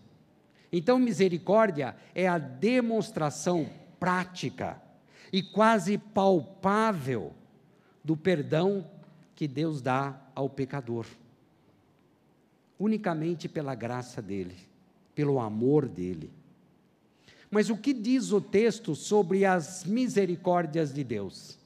Então, 0.71 0.99
misericórdia 0.99 1.95
é 2.13 2.27
a 2.27 2.37
demonstração 2.37 3.69
prática 3.99 4.81
e 5.31 5.41
quase 5.41 5.97
palpável 5.97 7.33
do 8.03 8.15
perdão 8.15 8.89
que 9.35 9.47
Deus 9.47 9.81
dá 9.81 10.19
ao 10.33 10.49
pecador. 10.49 11.05
Unicamente 12.79 13.47
pela 13.47 13.75
graça 13.75 14.21
dele, 14.21 14.55
pelo 15.15 15.39
amor 15.39 15.87
dele. 15.87 16.31
Mas 17.49 17.69
o 17.69 17.77
que 17.77 17.93
diz 17.93 18.31
o 18.31 18.41
texto 18.41 18.95
sobre 18.95 19.45
as 19.45 19.83
misericórdias 19.85 20.93
de 20.93 21.03
Deus? 21.03 21.57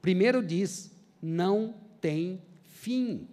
Primeiro 0.00 0.44
diz: 0.44 0.90
não 1.22 1.74
tem 2.00 2.42
fim. 2.64 3.28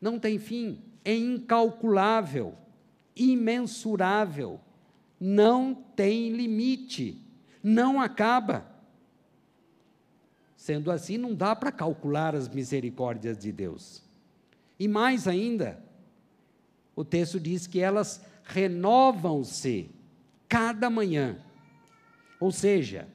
Não 0.00 0.18
tem 0.18 0.38
fim. 0.38 0.82
É 1.04 1.14
incalculável, 1.14 2.54
imensurável, 3.18 4.60
não 5.20 5.74
tem 5.74 6.30
limite, 6.30 7.20
não 7.62 8.00
acaba. 8.00 8.66
Sendo 10.56 10.90
assim, 10.90 11.16
não 11.16 11.34
dá 11.34 11.54
para 11.54 11.72
calcular 11.72 12.34
as 12.34 12.48
misericórdias 12.48 13.38
de 13.38 13.52
Deus. 13.52 14.02
E 14.78 14.86
mais 14.86 15.26
ainda, 15.26 15.82
o 16.94 17.04
texto 17.04 17.38
diz 17.38 17.66
que 17.66 17.80
elas 17.80 18.24
renovam-se 18.44 19.90
cada 20.48 20.88
manhã. 20.88 21.38
Ou 22.40 22.50
seja, 22.50 23.08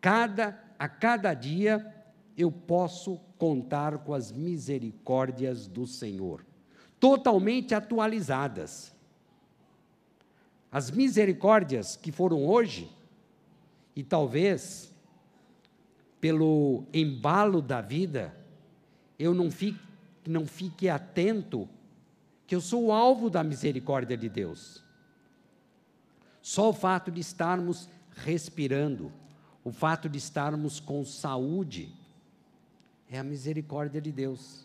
cada 0.00 0.62
a 0.78 0.88
cada 0.88 1.32
dia 1.34 1.94
eu 2.36 2.50
posso 2.50 3.18
contar 3.38 3.98
com 3.98 4.12
as 4.12 4.32
misericórdias 4.32 5.66
do 5.66 5.86
Senhor, 5.86 6.44
totalmente 6.98 7.74
atualizadas. 7.74 8.93
As 10.74 10.90
misericórdias 10.90 11.94
que 11.94 12.10
foram 12.10 12.44
hoje, 12.44 12.90
e 13.94 14.02
talvez 14.02 14.92
pelo 16.20 16.82
embalo 16.92 17.62
da 17.62 17.80
vida, 17.80 18.34
eu 19.16 19.32
não 19.32 19.52
fique, 19.52 19.78
não 20.26 20.44
fique 20.44 20.88
atento 20.88 21.68
que 22.44 22.56
eu 22.56 22.60
sou 22.60 22.86
o 22.86 22.92
alvo 22.92 23.30
da 23.30 23.44
misericórdia 23.44 24.16
de 24.16 24.28
Deus. 24.28 24.82
Só 26.42 26.70
o 26.70 26.72
fato 26.72 27.08
de 27.12 27.20
estarmos 27.20 27.88
respirando, 28.10 29.12
o 29.62 29.70
fato 29.70 30.08
de 30.08 30.18
estarmos 30.18 30.80
com 30.80 31.04
saúde, 31.04 31.94
é 33.08 33.16
a 33.16 33.22
misericórdia 33.22 34.00
de 34.00 34.10
Deus. 34.10 34.63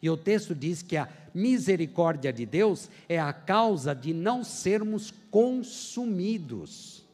E 0.00 0.10
o 0.10 0.16
texto 0.16 0.54
diz 0.54 0.82
que 0.82 0.96
a 0.96 1.08
misericórdia 1.34 2.32
de 2.32 2.46
Deus 2.46 2.90
é 3.08 3.18
a 3.18 3.32
causa 3.32 3.94
de 3.94 4.12
não 4.12 4.44
sermos 4.44 5.12
consumidos. 5.30 7.04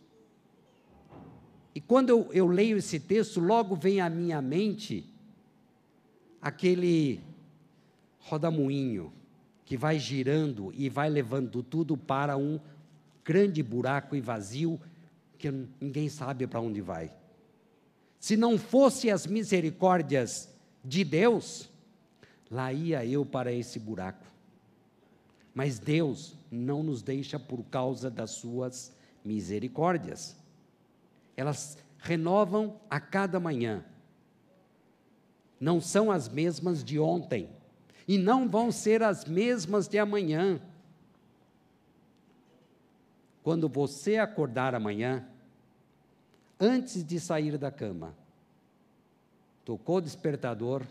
E 1.75 1.81
quando 1.81 2.11
eu, 2.11 2.29
eu 2.33 2.47
leio 2.47 2.77
esse 2.77 3.01
texto, 3.01 3.41
logo 3.41 3.75
vem 3.75 4.01
à 4.01 4.11
minha 4.11 4.43
mente 4.43 5.09
aquele 6.41 7.21
rodamuinho 8.19 9.13
que 9.65 9.77
vai 9.77 9.99
girando 9.99 10.73
e 10.77 10.89
vai 10.89 11.09
levando 11.09 11.63
tudo 11.63 11.97
para 11.97 12.37
um 12.37 12.61
grande 13.25 13.63
buraco 13.63 14.15
e 14.15 14.21
vazio 14.21 14.81
que 15.39 15.51
ninguém 15.81 16.09
sabe 16.09 16.47
para 16.47 16.61
onde 16.61 16.81
vai. 16.81 17.11
Se 18.21 18.37
não 18.37 18.59
fosse 18.59 19.11
as 19.11 19.27
misericórdias 19.27 20.49
de 20.85 21.03
Deus, 21.03 21.72
lá 22.53 22.71
ia 22.71 23.05
eu 23.05 23.25
para 23.25 23.51
esse 23.51 23.79
buraco. 23.79 24.27
Mas 25.55 25.79
Deus 25.79 26.37
não 26.51 26.83
nos 26.83 27.01
deixa 27.03 27.39
por 27.39 27.65
causa 27.65 28.11
das 28.11 28.33
suas 28.33 28.95
misericórdias. 29.25 30.37
Elas 31.35 31.79
renovam 31.99 32.79
a 32.91 33.01
cada 33.01 33.41
manhã. 33.41 33.83
Não 35.59 35.81
são 35.81 36.11
as 36.11 36.29
mesmas 36.29 36.85
de 36.85 36.99
ontem 36.99 37.49
e 38.07 38.19
não 38.19 38.47
vão 38.49 38.71
ser 38.71 39.03
as 39.03 39.25
mesmas 39.25 39.89
de 39.89 39.99
amanhã. 39.99 40.61
Quando 43.43 43.67
você 43.67 44.19
acordar 44.19 44.75
amanhã, 44.75 45.27
antes 46.61 47.03
de 47.03 47.19
sair 47.19 47.57
da 47.57 47.71
cama, 47.71 48.15
tocou 49.65 49.97
o 49.97 50.01
despertador, 50.01 50.87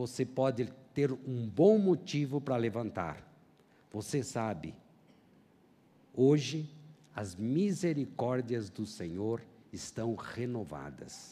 você 0.00 0.24
pode 0.24 0.66
ter 0.94 1.12
um 1.12 1.46
bom 1.46 1.78
motivo 1.78 2.40
para 2.40 2.56
levantar. 2.56 3.22
Você 3.92 4.22
sabe, 4.22 4.74
hoje 6.14 6.70
as 7.14 7.36
misericórdias 7.36 8.70
do 8.70 8.86
Senhor 8.86 9.42
estão 9.70 10.14
renovadas. 10.14 11.28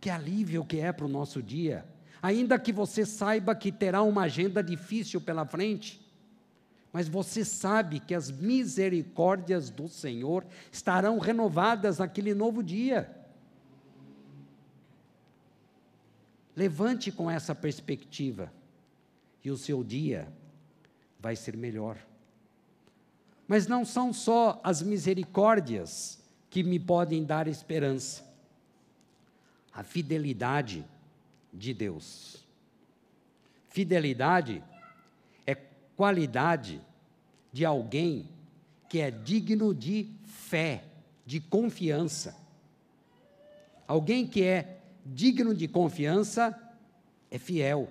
Que 0.00 0.10
alívio 0.10 0.64
que 0.64 0.80
é 0.80 0.92
para 0.92 1.06
o 1.06 1.08
nosso 1.08 1.40
dia, 1.40 1.86
ainda 2.20 2.58
que 2.58 2.72
você 2.72 3.06
saiba 3.06 3.54
que 3.54 3.70
terá 3.70 4.02
uma 4.02 4.22
agenda 4.22 4.60
difícil 4.60 5.20
pela 5.20 5.46
frente 5.46 6.04
mas 6.90 7.06
você 7.06 7.44
sabe 7.44 8.00
que 8.00 8.14
as 8.14 8.30
misericórdias 8.30 9.68
do 9.70 9.88
Senhor 9.88 10.44
estarão 10.72 11.18
renovadas 11.18 11.98
naquele 11.98 12.34
novo 12.34 12.62
dia. 12.62 13.17
Levante 16.58 17.12
com 17.12 17.30
essa 17.30 17.54
perspectiva 17.54 18.52
e 19.44 19.50
o 19.50 19.56
seu 19.56 19.84
dia 19.84 20.26
vai 21.20 21.36
ser 21.36 21.56
melhor. 21.56 21.96
Mas 23.46 23.66
não 23.66 23.84
são 23.84 24.12
só 24.12 24.60
as 24.64 24.82
misericórdias 24.82 26.18
que 26.50 26.62
me 26.62 26.78
podem 26.78 27.24
dar 27.24 27.46
esperança, 27.46 28.26
a 29.72 29.82
fidelidade 29.82 30.84
de 31.52 31.72
Deus. 31.72 32.44
Fidelidade 33.68 34.62
qualidade 35.98 36.80
de 37.52 37.64
alguém 37.64 38.28
que 38.88 39.00
é 39.00 39.10
digno 39.10 39.74
de 39.74 40.08
fé, 40.24 40.84
de 41.26 41.40
confiança. 41.40 42.36
Alguém 43.84 44.24
que 44.24 44.44
é 44.44 44.77
digno 45.14 45.54
de 45.54 45.66
confiança 45.66 46.56
é 47.30 47.38
fiel, 47.38 47.88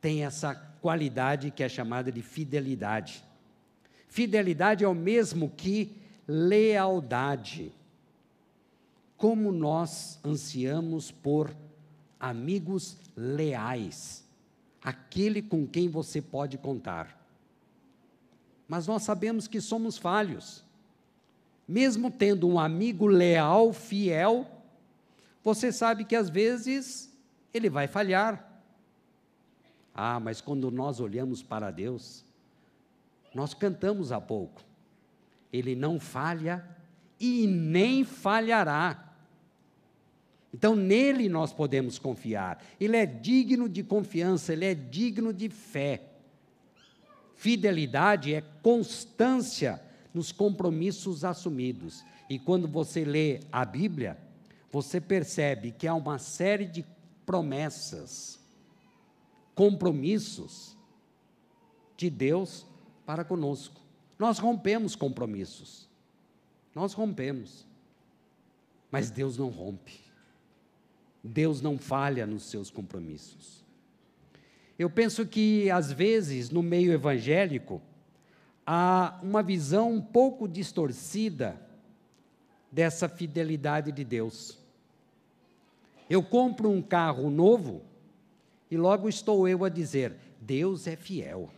tem 0.00 0.24
essa 0.24 0.54
qualidade 0.54 1.50
que 1.50 1.62
é 1.62 1.68
chamada 1.68 2.10
de 2.10 2.22
fidelidade. 2.22 3.24
Fidelidade 4.08 4.84
é 4.84 4.88
o 4.88 4.94
mesmo 4.94 5.50
que 5.50 5.96
lealdade. 6.26 7.72
Como 9.16 9.50
nós 9.50 10.18
ansiamos 10.24 11.10
por 11.10 11.54
amigos 12.18 12.96
leais, 13.16 14.24
aquele 14.82 15.42
com 15.42 15.66
quem 15.66 15.88
você 15.88 16.20
pode 16.20 16.58
contar 16.58 17.16
mas 18.68 18.86
nós 18.86 19.02
sabemos 19.02 19.46
que 19.46 19.60
somos 19.60 19.96
falhos. 19.96 20.64
Mesmo 21.68 22.10
tendo 22.10 22.48
um 22.48 22.58
amigo 22.58 23.06
leal, 23.06 23.72
fiel, 23.72 24.46
você 25.46 25.70
sabe 25.70 26.04
que 26.04 26.16
às 26.16 26.28
vezes 26.28 27.16
ele 27.54 27.70
vai 27.70 27.86
falhar. 27.86 28.60
Ah, 29.94 30.18
mas 30.18 30.40
quando 30.40 30.72
nós 30.72 30.98
olhamos 30.98 31.40
para 31.40 31.70
Deus, 31.70 32.24
nós 33.32 33.54
cantamos 33.54 34.10
há 34.10 34.20
pouco. 34.20 34.60
Ele 35.52 35.76
não 35.76 36.00
falha 36.00 36.68
e 37.20 37.46
nem 37.46 38.02
falhará. 38.02 39.14
Então 40.52 40.74
nele 40.74 41.28
nós 41.28 41.52
podemos 41.52 41.96
confiar. 41.96 42.60
Ele 42.80 42.96
é 42.96 43.06
digno 43.06 43.68
de 43.68 43.84
confiança, 43.84 44.52
ele 44.52 44.64
é 44.64 44.74
digno 44.74 45.32
de 45.32 45.48
fé. 45.48 46.02
Fidelidade 47.36 48.34
é 48.34 48.42
constância 48.64 49.80
nos 50.12 50.32
compromissos 50.32 51.24
assumidos. 51.24 52.04
E 52.28 52.36
quando 52.36 52.66
você 52.66 53.04
lê 53.04 53.38
a 53.52 53.64
Bíblia, 53.64 54.25
você 54.76 55.00
percebe 55.00 55.72
que 55.72 55.88
há 55.88 55.94
uma 55.94 56.18
série 56.18 56.66
de 56.66 56.84
promessas, 57.24 58.38
compromissos 59.54 60.76
de 61.96 62.10
Deus 62.10 62.66
para 63.06 63.24
conosco. 63.24 63.80
Nós 64.18 64.38
rompemos 64.38 64.94
compromissos. 64.94 65.88
Nós 66.74 66.92
rompemos. 66.92 67.66
Mas 68.90 69.10
Deus 69.10 69.38
não 69.38 69.48
rompe. 69.48 69.98
Deus 71.24 71.62
não 71.62 71.78
falha 71.78 72.26
nos 72.26 72.42
seus 72.42 72.70
compromissos. 72.70 73.64
Eu 74.78 74.90
penso 74.90 75.24
que, 75.24 75.70
às 75.70 75.90
vezes, 75.90 76.50
no 76.50 76.62
meio 76.62 76.92
evangélico, 76.92 77.80
há 78.66 79.18
uma 79.22 79.42
visão 79.42 79.90
um 79.90 80.02
pouco 80.02 80.46
distorcida 80.46 81.58
dessa 82.70 83.08
fidelidade 83.08 83.90
de 83.90 84.04
Deus. 84.04 84.65
Eu 86.08 86.22
compro 86.22 86.70
um 86.70 86.80
carro 86.80 87.30
novo 87.30 87.82
e 88.70 88.76
logo 88.76 89.08
estou 89.08 89.48
eu 89.48 89.64
a 89.64 89.68
dizer: 89.68 90.14
Deus 90.40 90.86
é 90.86 90.96
fiel. 90.96 91.50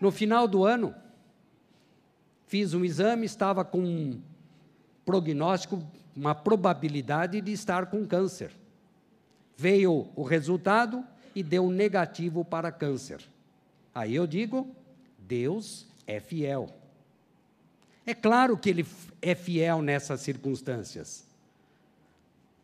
No 0.00 0.10
final 0.10 0.48
do 0.48 0.64
ano, 0.64 0.94
fiz 2.46 2.72
um 2.72 2.84
exame, 2.84 3.26
estava 3.26 3.64
com 3.64 3.80
um 3.80 4.22
prognóstico, 5.04 5.82
uma 6.16 6.34
probabilidade 6.34 7.40
de 7.40 7.52
estar 7.52 7.86
com 7.86 8.06
câncer. 8.06 8.52
Veio 9.56 10.08
o 10.16 10.22
resultado 10.22 11.04
e 11.34 11.42
deu 11.42 11.70
negativo 11.70 12.44
para 12.44 12.72
câncer. 12.72 13.20
Aí 13.94 14.14
eu 14.14 14.26
digo: 14.26 14.74
Deus 15.18 15.86
é 16.06 16.20
fiel. 16.20 16.68
É 18.06 18.14
claro 18.14 18.56
que 18.56 18.70
Ele 18.70 18.86
é 19.20 19.34
fiel 19.34 19.82
nessas 19.82 20.20
circunstâncias. 20.20 21.29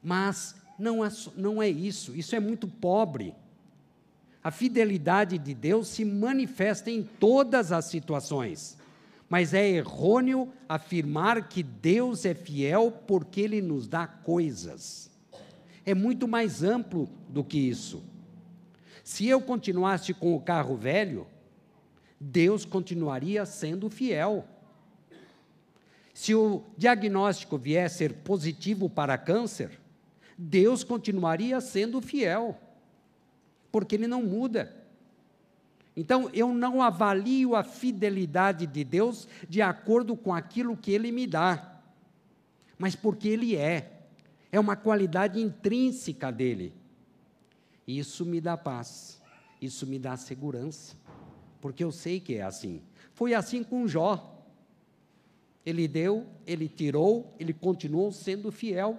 Mas 0.06 0.54
não 0.78 1.04
é, 1.04 1.08
não 1.34 1.60
é 1.60 1.68
isso, 1.68 2.14
isso 2.14 2.36
é 2.36 2.38
muito 2.38 2.68
pobre. 2.68 3.34
A 4.40 4.52
fidelidade 4.52 5.36
de 5.36 5.52
Deus 5.52 5.88
se 5.88 6.04
manifesta 6.04 6.92
em 6.92 7.02
todas 7.02 7.72
as 7.72 7.86
situações, 7.86 8.78
mas 9.28 9.52
é 9.52 9.68
errôneo 9.68 10.52
afirmar 10.68 11.48
que 11.48 11.60
Deus 11.60 12.24
é 12.24 12.34
fiel 12.34 12.92
porque 12.92 13.40
Ele 13.40 13.60
nos 13.60 13.88
dá 13.88 14.06
coisas. 14.06 15.10
É 15.84 15.92
muito 15.92 16.28
mais 16.28 16.62
amplo 16.62 17.10
do 17.28 17.42
que 17.42 17.58
isso. 17.58 18.04
Se 19.02 19.26
eu 19.26 19.40
continuasse 19.40 20.14
com 20.14 20.36
o 20.36 20.40
carro 20.40 20.76
velho, 20.76 21.26
Deus 22.20 22.64
continuaria 22.64 23.44
sendo 23.44 23.90
fiel. 23.90 24.46
Se 26.14 26.32
o 26.32 26.62
diagnóstico 26.78 27.58
vier 27.58 27.90
ser 27.90 28.12
positivo 28.12 28.88
para 28.88 29.18
câncer, 29.18 29.80
Deus 30.36 30.84
continuaria 30.84 31.60
sendo 31.60 32.00
fiel 32.00 32.58
porque 33.76 33.94
ele 33.94 34.06
não 34.06 34.22
muda. 34.22 34.74
Então, 35.94 36.30
eu 36.32 36.52
não 36.52 36.82
avalio 36.82 37.54
a 37.54 37.62
fidelidade 37.62 38.66
de 38.66 38.84
Deus 38.84 39.28
de 39.48 39.60
acordo 39.60 40.16
com 40.16 40.34
aquilo 40.34 40.76
que 40.76 40.92
ele 40.92 41.12
me 41.12 41.26
dá, 41.26 41.80
mas 42.78 42.96
porque 42.96 43.28
ele 43.28 43.54
é. 43.54 43.92
É 44.50 44.60
uma 44.60 44.76
qualidade 44.76 45.40
intrínseca 45.40 46.30
dele. 46.32 46.72
Isso 47.86 48.24
me 48.24 48.40
dá 48.40 48.56
paz, 48.56 49.20
isso 49.60 49.86
me 49.86 49.98
dá 49.98 50.16
segurança, 50.16 50.96
porque 51.60 51.84
eu 51.84 51.92
sei 51.92 52.18
que 52.18 52.36
é 52.36 52.42
assim. 52.42 52.80
Foi 53.12 53.34
assim 53.34 53.62
com 53.62 53.86
Jó. 53.86 54.42
Ele 55.64 55.86
deu, 55.86 56.26
ele 56.46 56.68
tirou, 56.68 57.34
ele 57.38 57.52
continuou 57.52 58.10
sendo 58.12 58.50
fiel. 58.50 58.98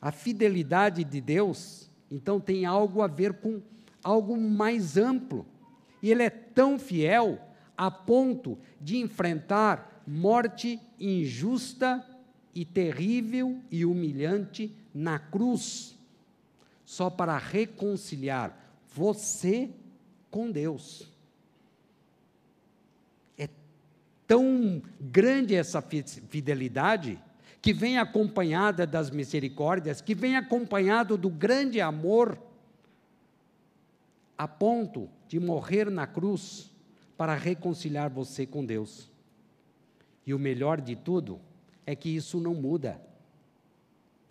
A 0.00 0.12
fidelidade 0.12 1.04
de 1.04 1.20
Deus 1.20 1.88
então 2.10 2.40
tem 2.40 2.64
algo 2.64 3.02
a 3.02 3.06
ver 3.06 3.34
com 3.34 3.60
algo 4.02 4.36
mais 4.36 4.96
amplo. 4.96 5.44
E 6.02 6.10
ele 6.10 6.22
é 6.22 6.30
tão 6.30 6.78
fiel 6.78 7.38
a 7.76 7.90
ponto 7.90 8.58
de 8.80 8.96
enfrentar 8.98 10.02
morte 10.06 10.80
injusta 10.98 12.04
e 12.54 12.64
terrível 12.64 13.60
e 13.70 13.84
humilhante 13.84 14.74
na 14.94 15.18
cruz, 15.18 15.96
só 16.84 17.10
para 17.10 17.36
reconciliar 17.36 18.58
você 18.92 19.70
com 20.30 20.50
Deus. 20.50 21.06
É 23.36 23.48
tão 24.26 24.82
grande 25.00 25.54
essa 25.54 25.82
fidelidade 25.82 27.20
que 27.60 27.72
vem 27.72 27.98
acompanhada 27.98 28.86
das 28.86 29.10
misericórdias, 29.10 30.00
que 30.00 30.14
vem 30.14 30.36
acompanhado 30.36 31.16
do 31.16 31.28
grande 31.28 31.80
amor, 31.80 32.38
a 34.36 34.46
ponto 34.46 35.08
de 35.26 35.40
morrer 35.40 35.90
na 35.90 36.06
cruz 36.06 36.70
para 37.16 37.34
reconciliar 37.34 38.08
você 38.08 38.46
com 38.46 38.64
Deus. 38.64 39.10
E 40.24 40.32
o 40.32 40.38
melhor 40.38 40.80
de 40.80 40.94
tudo 40.94 41.40
é 41.84 41.96
que 41.96 42.08
isso 42.08 42.38
não 42.38 42.54
muda. 42.54 43.00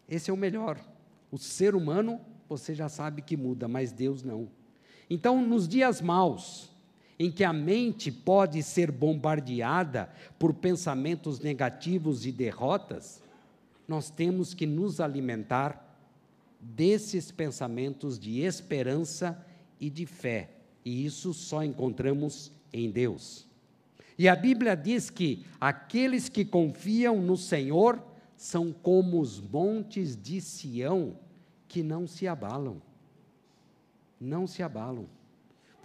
Esse 0.08 0.30
é 0.30 0.34
o 0.34 0.38
melhor. 0.38 0.80
O 1.30 1.38
ser 1.38 1.76
humano, 1.76 2.22
você 2.48 2.74
já 2.74 2.88
sabe 2.88 3.22
que 3.22 3.36
muda, 3.36 3.68
mas 3.68 3.92
Deus 3.92 4.24
não. 4.24 4.48
Então, 5.10 5.42
nos 5.42 5.68
dias 5.68 6.02
maus, 6.02 6.72
em 7.20 7.32
que 7.32 7.44
a 7.44 7.52
mente 7.52 8.12
pode 8.12 8.62
ser 8.62 8.92
bombardeada 8.92 10.10
por 10.38 10.54
pensamentos 10.54 11.40
negativos 11.40 12.26
e 12.26 12.32
derrotas, 12.32 13.22
nós 13.88 14.10
temos 14.10 14.54
que 14.54 14.66
nos 14.66 15.00
alimentar 15.00 15.84
desses 16.60 17.32
pensamentos 17.32 18.20
de 18.20 18.42
esperança 18.42 19.46
e 19.80 19.90
de 19.90 20.06
fé, 20.06 20.50
e 20.84 21.06
isso 21.06 21.34
só 21.34 21.64
encontramos 21.64 22.52
em 22.74 22.90
Deus. 22.92 23.48
E 24.18 24.28
a 24.28 24.36
Bíblia 24.36 24.76
diz 24.76 25.10
que 25.10 25.46
aqueles 25.62 26.28
que 26.28 26.44
confiam 26.44 27.22
no 27.22 27.38
Senhor 27.38 28.02
são 28.36 28.72
como 28.72 29.22
os 29.22 29.40
montes 29.40 30.16
de 30.20 30.42
Sião 30.42 31.16
que 31.68 31.84
não 31.84 32.08
se 32.08 32.28
abalam. 32.28 32.82
Não 34.20 34.48
se 34.48 34.64
abalam. 34.64 35.08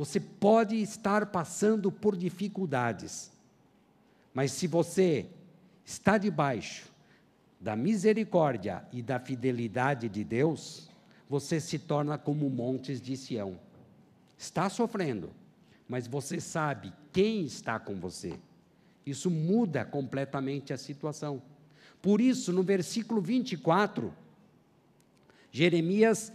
Você 0.03 0.19
pode 0.19 0.75
estar 0.83 1.27
passando 1.27 1.93
por 1.93 2.17
dificuldades, 2.17 3.31
mas 4.35 4.51
se 4.51 4.67
você 4.67 5.29
está 5.85 6.19
debaixo 6.19 6.91
da 7.61 7.77
misericórdia 7.77 8.85
e 8.93 9.01
da 9.01 9.21
fidelidade 9.21 10.09
de 10.09 10.25
Deus, 10.25 10.91
você 11.29 11.61
se 11.61 11.79
torna 11.79 12.19
como 12.19 12.51
montes 12.51 13.01
de 13.01 13.17
Sião. 13.17 13.57
Está 14.37 14.69
sofrendo, 14.69 15.31
mas 15.88 16.09
você 16.09 16.41
sabe 16.41 16.93
quem 17.12 17.45
está 17.45 17.79
com 17.79 17.95
você. 17.95 18.35
Isso 19.07 19.31
muda 19.31 19.85
completamente 19.85 20.73
a 20.73 20.77
situação. 20.77 21.41
Por 22.03 22.21
isso, 22.21 22.53
no 22.53 22.65
versículo 22.65 23.21
24, 23.21 24.12
Jeremias 25.53 26.33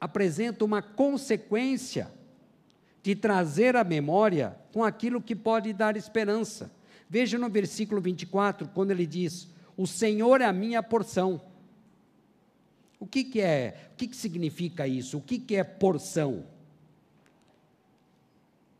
apresenta 0.00 0.64
uma 0.64 0.82
consequência 0.82 2.10
de 3.02 3.16
trazer 3.16 3.74
a 3.76 3.82
memória 3.82 4.56
com 4.72 4.84
aquilo 4.84 5.20
que 5.20 5.34
pode 5.34 5.72
dar 5.72 5.96
esperança. 5.96 6.70
Veja 7.08 7.36
no 7.38 7.50
versículo 7.50 8.00
24, 8.00 8.68
quando 8.68 8.92
ele 8.92 9.06
diz: 9.06 9.48
O 9.76 9.86
Senhor 9.86 10.40
é 10.40 10.44
a 10.44 10.52
minha 10.52 10.82
porção. 10.82 11.40
O 12.98 13.06
que, 13.06 13.24
que 13.24 13.40
é? 13.40 13.90
O 13.92 13.96
que, 13.96 14.06
que 14.06 14.16
significa 14.16 14.86
isso? 14.86 15.18
O 15.18 15.20
que, 15.20 15.38
que 15.38 15.56
é 15.56 15.64
porção? 15.64 16.46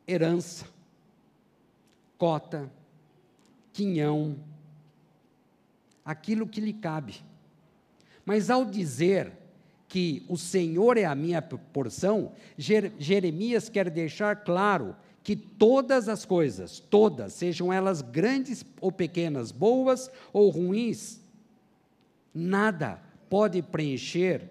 Herança, 0.07 0.67
cota, 2.17 2.71
quinhão, 3.73 4.37
aquilo 6.05 6.47
que 6.47 6.61
lhe 6.61 6.73
cabe. 6.73 7.21
Mas 8.25 8.49
ao 8.49 8.65
dizer 8.65 9.33
que 9.93 10.25
o 10.27 10.39
Senhor 10.39 10.97
é 10.97 11.05
a 11.05 11.15
minha 11.15 11.43
porção, 11.43 12.33
Jeremias 12.57 13.69
quer 13.69 13.91
deixar 13.91 14.37
claro 14.37 14.97
que 15.23 15.37
todas 15.37 16.09
as 16.09 16.25
coisas, 16.25 16.81
todas, 16.81 17.35
sejam 17.35 17.71
elas 17.71 18.01
grandes 18.01 18.65
ou 18.81 18.91
pequenas, 18.91 19.53
boas 19.53 20.11
ou 20.33 20.49
ruins, 20.49 21.21
nada 22.33 23.03
pode 23.29 23.61
preencher 23.61 24.49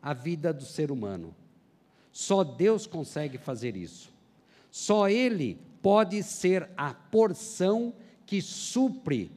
a 0.00 0.14
vida 0.14 0.52
do 0.52 0.64
ser 0.64 0.92
humano. 0.92 1.34
Só 2.12 2.44
Deus 2.44 2.86
consegue 2.86 3.36
fazer 3.36 3.76
isso. 3.76 4.12
Só 4.70 5.08
Ele 5.08 5.58
pode 5.82 6.22
ser 6.22 6.70
a 6.76 6.94
porção 6.94 7.92
que 8.24 8.40
supre 8.40 9.32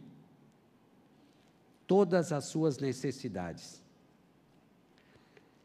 todas 1.88 2.32
as 2.32 2.46
suas 2.46 2.78
necessidades. 2.78 3.87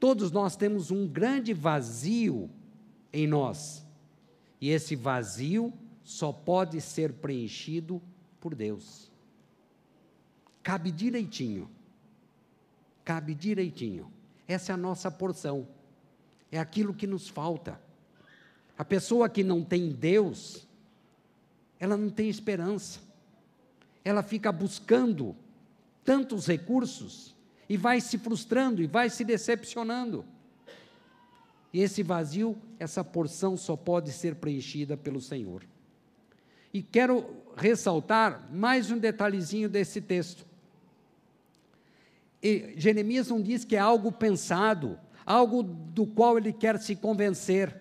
Todos 0.03 0.33
nós 0.33 0.57
temos 0.57 0.91
um 0.91 1.07
grande 1.07 1.55
vazio 1.55 2.51
em 3.13 3.25
nós. 3.25 3.87
E 4.61 4.69
esse 4.69 4.97
vazio 4.97 5.73
só 6.03 6.33
pode 6.33 6.81
ser 6.81 7.13
preenchido 7.13 8.03
por 8.41 8.53
Deus. 8.53 9.13
Cabe 10.61 10.91
direitinho. 10.91 11.71
Cabe 13.05 13.33
direitinho. 13.33 14.13
Essa 14.49 14.73
é 14.73 14.75
a 14.75 14.77
nossa 14.77 15.09
porção. 15.09 15.69
É 16.51 16.59
aquilo 16.59 16.93
que 16.93 17.07
nos 17.07 17.29
falta. 17.29 17.81
A 18.77 18.85
pessoa 18.85 19.29
que 19.29 19.45
não 19.45 19.63
tem 19.63 19.93
Deus, 19.93 20.67
ela 21.79 21.97
não 21.97 22.11
tem 22.11 22.29
esperança. 22.29 22.99
Ela 24.05 24.25
fica 24.25 24.51
buscando 24.51 25.37
tantos 26.05 26.49
recursos 26.49 27.32
e 27.73 27.77
vai 27.79 28.03
se 28.03 28.19
frustrando 28.19 28.83
e 28.83 28.87
vai 28.87 29.09
se 29.09 29.25
decepcionando. 29.25 30.27
E 31.73 31.81
esse 31.81 32.03
vazio, 32.03 32.55
essa 32.79 33.03
porção 33.03 33.57
só 33.57 33.75
pode 33.75 34.13
ser 34.13 34.35
preenchida 34.35 34.95
pelo 34.95 35.23
Senhor. 35.23 35.65
E 36.71 36.83
quero 36.83 37.35
ressaltar 37.57 38.47
mais 38.53 38.91
um 38.91 38.99
detalhezinho 38.99 39.71
desse 39.71 40.03
texto. 40.03 40.45
E 42.43 42.75
Jeremias 42.77 43.29
não 43.29 43.41
diz 43.41 43.65
que 43.65 43.75
é 43.75 43.79
algo 43.79 44.13
pensado, 44.13 45.01
algo 45.25 45.63
do 45.63 46.05
qual 46.05 46.37
ele 46.37 46.53
quer 46.53 46.79
se 46.79 46.95
convencer. 46.95 47.75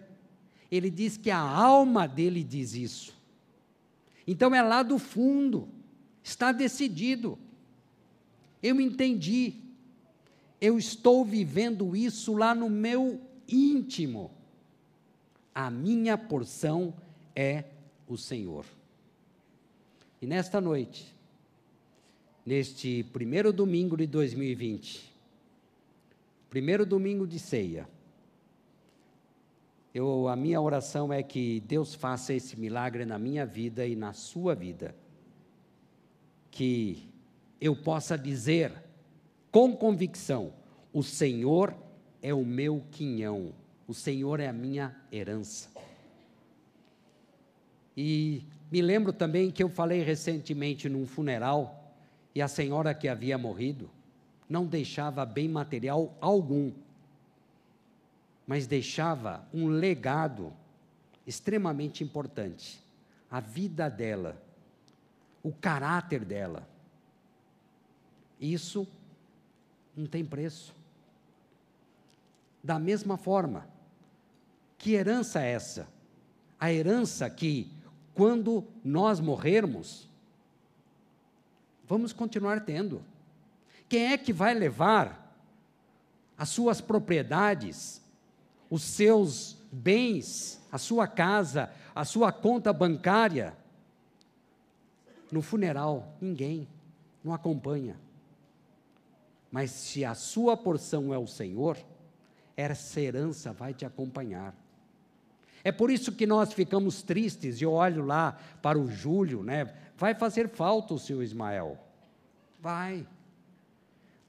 Ele 0.72 0.90
diz 0.90 1.18
que 1.18 1.30
a 1.30 1.38
alma 1.38 2.08
dele 2.08 2.46
diz 2.46 2.76
isso. 2.76 3.14
Então 4.26 4.56
é 4.56 4.62
lá 4.62 4.84
do 4.84 4.98
fundo, 4.98 5.68
está 6.24 6.54
decidido. 6.54 7.38
Eu 8.64 8.80
entendi, 8.80 9.61
eu 10.62 10.78
estou 10.78 11.26
vivendo 11.26 11.96
isso 11.96 12.36
lá 12.36 12.54
no 12.54 12.70
meu 12.70 13.20
íntimo. 13.50 14.30
A 15.54 15.72
minha 15.72 16.16
porção 16.16 16.94
é 17.36 17.66
o 18.08 18.16
Senhor. 18.16 18.64
E 20.22 20.28
nesta 20.28 20.62
noite, 20.62 21.16
neste 22.46 23.04
primeiro 23.12 23.52
domingo 23.52 23.98
de 23.98 24.06
2020, 24.06 25.12
primeiro 26.48 26.86
domingo 26.86 27.26
de 27.26 27.40
ceia, 27.40 27.90
eu, 29.94 30.28
a 30.28 30.36
minha 30.36 30.62
oração 30.62 31.12
é 31.12 31.24
que 31.24 31.60
Deus 31.62 31.96
faça 31.96 32.34
esse 32.36 32.58
milagre 32.58 33.04
na 33.04 33.18
minha 33.18 33.48
vida 33.48 33.86
e 33.86 33.96
na 33.96 34.14
sua 34.14 34.54
vida. 34.54 34.96
Que 36.52 37.10
eu 37.60 37.76
possa 37.76 38.18
dizer 38.18 38.72
com 39.52 39.76
convicção: 39.76 40.54
o 40.94 41.04
Senhor 41.04 41.76
é 42.22 42.34
o 42.34 42.46
meu 42.46 42.84
quinhão, 42.92 43.54
o 43.88 43.94
Senhor 43.94 44.40
é 44.40 44.48
a 44.48 44.54
minha 44.54 44.96
herança. 45.12 45.70
E 47.96 48.44
me 48.72 48.82
lembro 48.82 49.12
também 49.12 49.52
que 49.52 49.62
eu 49.62 49.70
falei 49.70 50.02
recentemente 50.02 50.88
num 50.88 51.06
funeral 51.06 51.94
e 52.34 52.42
a 52.42 52.48
senhora 52.48 52.94
que 52.94 53.08
havia 53.08 53.38
morrido 53.38 53.90
não 54.50 54.66
deixava 54.66 55.26
bem 55.26 55.48
material 55.50 56.16
algum, 56.22 56.72
mas 58.48 58.68
deixava 58.68 59.46
um 59.54 59.68
legado 59.68 60.54
extremamente 61.28 62.04
importante. 62.04 62.82
A 63.30 63.40
vida 63.40 63.90
dela, 63.90 64.42
o 65.44 65.52
caráter 65.52 66.26
dela. 66.26 66.68
Isso 68.40 68.88
não 69.96 70.06
tem 70.06 70.24
preço. 70.24 70.74
Da 72.64 72.78
mesma 72.78 73.18
forma, 73.18 73.68
que 74.78 74.94
herança 74.94 75.42
é 75.42 75.52
essa? 75.52 75.88
A 76.60 76.72
herança 76.72 77.30
que, 77.30 77.72
quando 78.14 78.64
nós 78.84 79.20
morrermos, 79.20 80.08
vamos 81.88 82.14
continuar 82.14 82.62
tendo. 82.62 83.04
Quem 83.90 84.14
é 84.14 84.18
que 84.18 84.32
vai 84.32 84.54
levar 84.54 85.36
as 86.38 86.50
suas 86.50 86.80
propriedades, 86.80 88.02
os 88.70 88.84
seus 88.84 89.58
bens, 89.72 90.62
a 90.72 90.78
sua 90.78 91.08
casa, 91.08 91.72
a 91.94 92.06
sua 92.06 92.32
conta 92.32 92.72
bancária? 92.72 93.58
No 95.32 95.42
funeral, 95.42 96.16
ninguém, 96.22 96.68
não 97.24 97.34
acompanha. 97.34 97.96
Mas 99.52 99.72
se 99.72 100.06
a 100.06 100.16
sua 100.16 100.56
porção 100.56 101.14
é 101.14 101.18
o 101.18 101.28
Senhor, 101.28 101.78
essa 102.56 103.02
herança 103.02 103.52
vai 103.52 103.74
te 103.74 103.86
acompanhar. 103.86 104.56
É 105.64 105.72
por 105.72 105.92
isso 105.92 106.12
que 106.12 106.26
nós 106.26 106.54
ficamos 106.54 107.04
tristes, 107.04 107.60
e 107.60 107.64
eu 107.64 107.74
olho 107.74 108.06
lá 108.06 108.40
para 108.62 108.80
o 108.80 108.90
Júlio, 108.90 109.44
né? 109.44 109.74
Vai 109.98 110.16
fazer 110.16 110.50
falta 110.50 110.94
o 110.94 111.00
seu 111.00 111.22
Ismael. 111.22 111.78
Vai. 112.60 113.06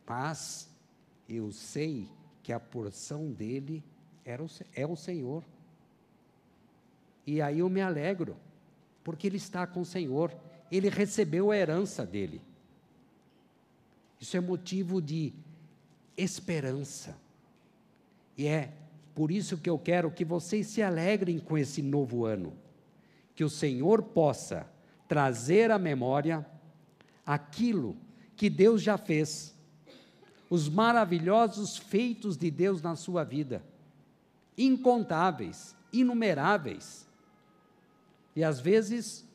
Mas 0.07 0.69
eu 1.29 1.51
sei 1.53 2.09
que 2.43 2.53
a 2.53 2.61
porção 2.61 3.31
dele 3.31 3.83
era 4.25 4.43
o, 4.43 4.49
é 4.75 4.87
o 4.87 4.97
Senhor. 4.97 5.43
E 7.27 7.41
aí 7.41 7.61
eu 7.61 7.71
me 7.71 7.81
alegro, 7.81 8.37
porque 9.03 9.27
ele 9.27 9.37
está 9.37 9.67
com 9.67 9.81
o 9.81 9.87
Senhor. 9.87 10.35
Ele 10.71 10.91
recebeu 10.91 11.51
a 11.51 11.57
herança 11.57 12.05
dele. 12.05 12.43
Isso 14.23 14.37
é 14.37 14.41
motivo 14.41 15.03
de 15.03 15.33
esperança. 16.17 17.19
E 18.39 18.47
é 18.47 18.73
por 19.17 19.33
isso 19.33 19.59
que 19.59 19.69
eu 19.69 19.77
quero 19.77 20.13
que 20.13 20.25
vocês 20.25 20.69
se 20.69 20.81
alegrem 20.81 21.41
com 21.41 21.59
esse 21.59 21.83
novo 21.83 22.25
ano. 22.25 22.53
Que 23.35 23.43
o 23.43 23.51
Senhor 23.51 24.01
possa 24.01 24.71
trazer 25.09 25.73
à 25.73 25.79
memória 25.79 26.47
aquilo 27.27 27.97
que 28.37 28.49
Deus 28.49 28.81
já 28.81 28.97
fez, 28.97 29.57
os 30.49 30.69
maravilhosos 30.69 31.77
feitos 31.77 32.37
de 32.37 32.49
Deus 32.49 32.81
na 32.81 32.95
sua 32.95 33.25
vida, 33.25 33.61
incontáveis, 34.57 35.75
inumeráveis. 35.93 37.09
E 38.37 38.45
às 38.45 38.61
vezes 38.61 39.27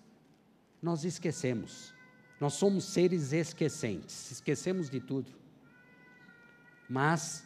nós 0.81 1.03
esquecemos, 1.03 1.93
nós 2.39 2.53
somos 2.53 2.85
seres 2.85 3.33
esquecentes, 3.33 4.31
esquecemos 4.31 4.89
de 4.89 4.99
tudo. 4.99 5.31
Mas 6.89 7.43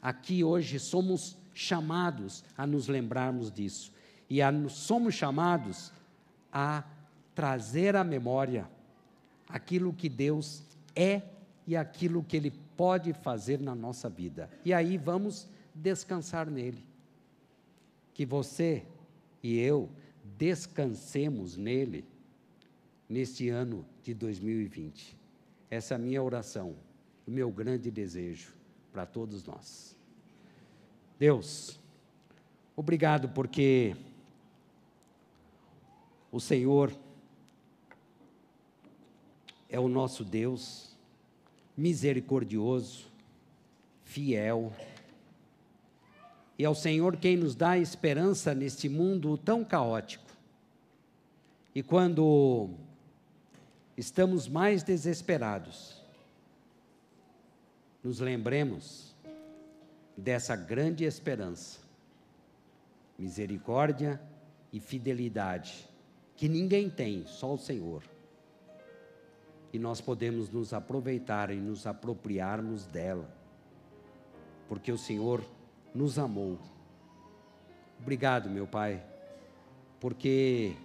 aqui 0.00 0.44
hoje 0.44 0.78
somos 0.78 1.36
chamados 1.52 2.44
a 2.56 2.66
nos 2.66 2.86
lembrarmos 2.86 3.50
disso. 3.50 3.92
E 4.30 4.40
a, 4.40 4.52
somos 4.68 5.14
chamados 5.14 5.92
a 6.52 6.84
trazer 7.34 7.96
à 7.96 8.04
memória 8.04 8.70
aquilo 9.48 9.92
que 9.92 10.08
Deus 10.08 10.62
é 10.94 11.22
e 11.66 11.76
aquilo 11.76 12.22
que 12.22 12.36
Ele 12.36 12.52
pode 12.76 13.12
fazer 13.12 13.60
na 13.60 13.74
nossa 13.74 14.08
vida. 14.08 14.48
E 14.64 14.72
aí 14.72 14.96
vamos 14.96 15.48
descansar 15.74 16.48
nele. 16.48 16.86
Que 18.14 18.24
você 18.24 18.84
e 19.42 19.58
eu 19.58 19.88
descansemos 20.36 21.56
nele 21.56 22.04
neste 23.08 23.48
ano 23.48 23.84
de 24.02 24.12
2020. 24.12 25.16
Essa 25.70 25.94
é 25.94 25.96
a 25.96 25.98
minha 25.98 26.22
oração, 26.22 26.76
o 27.26 27.30
meu 27.30 27.50
grande 27.50 27.90
desejo 27.90 28.54
para 28.92 29.06
todos 29.06 29.44
nós. 29.44 29.96
Deus, 31.18 31.78
obrigado 32.76 33.28
porque 33.30 33.96
o 36.30 36.40
Senhor 36.40 36.92
é 39.68 39.78
o 39.80 39.88
nosso 39.88 40.24
Deus, 40.24 40.96
misericordioso, 41.76 43.06
fiel, 44.04 44.72
e 46.58 46.64
é 46.64 46.68
o 46.68 46.74
Senhor 46.74 47.16
quem 47.16 47.36
nos 47.36 47.54
dá 47.54 47.78
esperança 47.78 48.54
neste 48.54 48.88
mundo 48.88 49.38
tão 49.38 49.64
caótico. 49.64 50.26
E 51.72 51.82
quando 51.82 52.70
estamos 53.98 54.46
mais 54.46 54.84
desesperados, 54.84 56.00
nos 58.00 58.20
lembremos 58.20 59.12
dessa 60.16 60.54
grande 60.54 61.02
esperança, 61.02 61.80
misericórdia 63.18 64.20
e 64.72 64.78
fidelidade, 64.78 65.88
que 66.36 66.48
ninguém 66.48 66.88
tem, 66.88 67.26
só 67.26 67.52
o 67.54 67.58
Senhor. 67.58 68.04
E 69.72 69.80
nós 69.80 70.00
podemos 70.00 70.48
nos 70.48 70.72
aproveitar 70.72 71.50
e 71.50 71.56
nos 71.56 71.84
apropriarmos 71.84 72.86
dela, 72.86 73.28
porque 74.68 74.92
o 74.92 74.98
Senhor 74.98 75.44
nos 75.92 76.20
amou. 76.20 76.56
Obrigado, 78.00 78.48
meu 78.48 78.66
Pai, 78.66 79.04
porque 79.98 80.76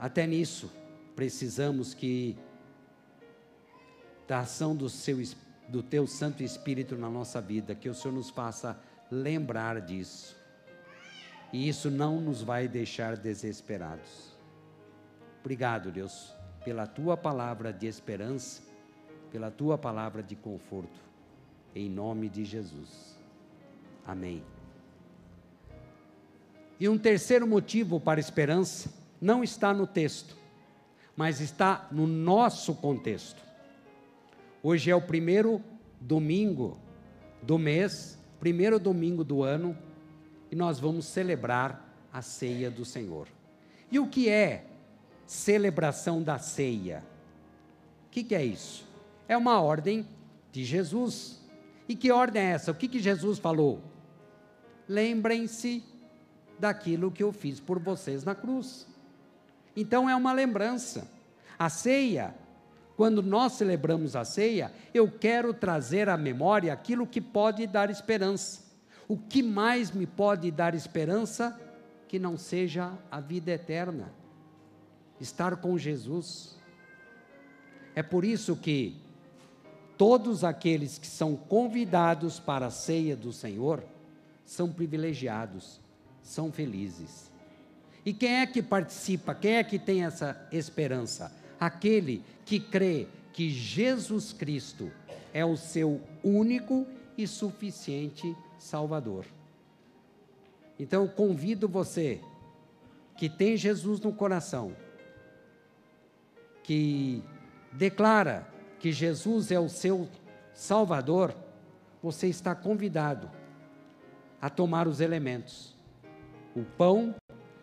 até 0.00 0.26
nisso 0.26 0.68
precisamos 1.18 1.94
que 1.94 2.38
da 4.28 4.38
ação 4.38 4.76
do 4.76 4.88
Seu 4.88 5.18
do 5.68 5.82
teu 5.82 6.06
Santo 6.06 6.44
Espírito 6.44 6.96
na 6.96 7.10
nossa 7.10 7.40
vida, 7.40 7.74
que 7.74 7.88
o 7.88 7.94
Senhor 7.94 8.14
nos 8.14 8.30
faça 8.30 8.78
lembrar 9.10 9.80
disso. 9.80 10.36
E 11.52 11.68
isso 11.68 11.90
não 11.90 12.20
nos 12.20 12.40
vai 12.40 12.68
deixar 12.68 13.16
desesperados. 13.16 14.32
Obrigado, 15.40 15.90
Deus, 15.90 16.32
pela 16.64 16.86
tua 16.86 17.16
palavra 17.16 17.72
de 17.72 17.88
esperança, 17.88 18.62
pela 19.32 19.50
tua 19.50 19.76
palavra 19.76 20.22
de 20.22 20.36
conforto. 20.36 21.00
Em 21.74 21.90
nome 21.90 22.28
de 22.28 22.44
Jesus. 22.44 23.18
Amém. 24.06 24.44
E 26.78 26.88
um 26.88 26.96
terceiro 26.96 27.44
motivo 27.44 27.98
para 27.98 28.20
esperança 28.20 28.88
não 29.20 29.42
está 29.42 29.74
no 29.74 29.84
texto, 29.84 30.38
mas 31.18 31.40
está 31.40 31.88
no 31.90 32.06
nosso 32.06 32.76
contexto. 32.76 33.42
Hoje 34.62 34.88
é 34.88 34.94
o 34.94 35.02
primeiro 35.02 35.60
domingo 36.00 36.78
do 37.42 37.58
mês, 37.58 38.16
primeiro 38.38 38.78
domingo 38.78 39.24
do 39.24 39.42
ano, 39.42 39.76
e 40.48 40.54
nós 40.54 40.78
vamos 40.78 41.06
celebrar 41.06 41.92
a 42.12 42.22
ceia 42.22 42.70
do 42.70 42.84
Senhor. 42.84 43.26
E 43.90 43.98
o 43.98 44.06
que 44.06 44.28
é 44.28 44.66
celebração 45.26 46.22
da 46.22 46.38
ceia? 46.38 47.02
O 48.06 48.10
que, 48.12 48.22
que 48.22 48.34
é 48.36 48.44
isso? 48.44 48.86
É 49.26 49.36
uma 49.36 49.60
ordem 49.60 50.06
de 50.52 50.62
Jesus. 50.62 51.44
E 51.88 51.96
que 51.96 52.12
ordem 52.12 52.42
é 52.42 52.50
essa? 52.50 52.70
O 52.70 52.74
que, 52.76 52.86
que 52.86 53.00
Jesus 53.00 53.40
falou? 53.40 53.82
Lembrem-se 54.88 55.82
daquilo 56.60 57.10
que 57.10 57.24
eu 57.24 57.32
fiz 57.32 57.58
por 57.58 57.80
vocês 57.80 58.22
na 58.22 58.36
cruz. 58.36 58.86
Então 59.80 60.10
é 60.10 60.16
uma 60.16 60.32
lembrança. 60.32 61.08
A 61.56 61.68
ceia, 61.68 62.34
quando 62.96 63.22
nós 63.22 63.52
celebramos 63.52 64.16
a 64.16 64.24
ceia, 64.24 64.72
eu 64.92 65.08
quero 65.08 65.54
trazer 65.54 66.08
à 66.08 66.16
memória 66.16 66.72
aquilo 66.72 67.06
que 67.06 67.20
pode 67.20 67.64
dar 67.64 67.88
esperança. 67.88 68.66
O 69.06 69.16
que 69.16 69.40
mais 69.40 69.92
me 69.92 70.04
pode 70.04 70.50
dar 70.50 70.74
esperança 70.74 71.56
que 72.08 72.18
não 72.18 72.36
seja 72.36 72.92
a 73.08 73.20
vida 73.20 73.52
eterna? 73.52 74.12
Estar 75.20 75.56
com 75.58 75.78
Jesus. 75.78 76.58
É 77.94 78.02
por 78.02 78.24
isso 78.24 78.56
que 78.56 79.00
todos 79.96 80.42
aqueles 80.42 80.98
que 80.98 81.06
são 81.06 81.36
convidados 81.36 82.40
para 82.40 82.66
a 82.66 82.70
ceia 82.70 83.14
do 83.14 83.32
Senhor 83.32 83.84
são 84.44 84.72
privilegiados, 84.72 85.80
são 86.20 86.50
felizes. 86.50 87.27
E 88.04 88.12
quem 88.12 88.36
é 88.36 88.46
que 88.46 88.62
participa? 88.62 89.34
Quem 89.34 89.56
é 89.56 89.64
que 89.64 89.78
tem 89.78 90.04
essa 90.04 90.48
esperança? 90.52 91.32
Aquele 91.58 92.22
que 92.44 92.58
crê 92.58 93.06
que 93.32 93.50
Jesus 93.50 94.32
Cristo 94.32 94.90
é 95.32 95.44
o 95.44 95.56
seu 95.56 96.00
único 96.22 96.86
e 97.16 97.26
suficiente 97.26 98.34
Salvador. 98.58 99.24
Então 100.78 101.02
eu 101.02 101.08
convido 101.08 101.68
você 101.68 102.20
que 103.16 103.28
tem 103.28 103.56
Jesus 103.56 104.00
no 104.00 104.12
coração, 104.12 104.72
que 106.62 107.22
declara 107.72 108.46
que 108.78 108.92
Jesus 108.92 109.50
é 109.50 109.58
o 109.58 109.68
seu 109.68 110.08
Salvador, 110.54 111.34
você 112.02 112.28
está 112.28 112.54
convidado 112.54 113.28
a 114.40 114.48
tomar 114.48 114.86
os 114.86 115.00
elementos, 115.00 115.74
o 116.54 116.62
pão 116.62 117.14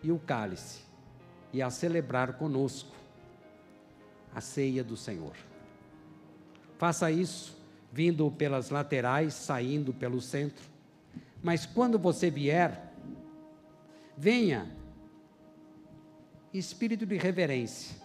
e 0.06 0.12
o 0.12 0.20
cálice, 0.20 0.82
e 1.52 1.62
a 1.62 1.70
celebrar 1.70 2.34
conosco 2.34 2.96
a 4.34 4.40
ceia 4.40 4.84
do 4.84 4.96
Senhor. 4.96 5.36
Faça 6.78 7.10
isso 7.12 7.58
vindo 7.92 8.30
pelas 8.32 8.70
laterais, 8.70 9.34
saindo 9.34 9.94
pelo 9.94 10.22
centro 10.22 10.76
mas 11.46 11.64
quando 11.64 12.00
você 12.00 12.32
vier, 12.32 12.92
venha 14.18 14.68
espírito 16.52 17.06
de 17.06 17.18
reverência. 17.18 17.96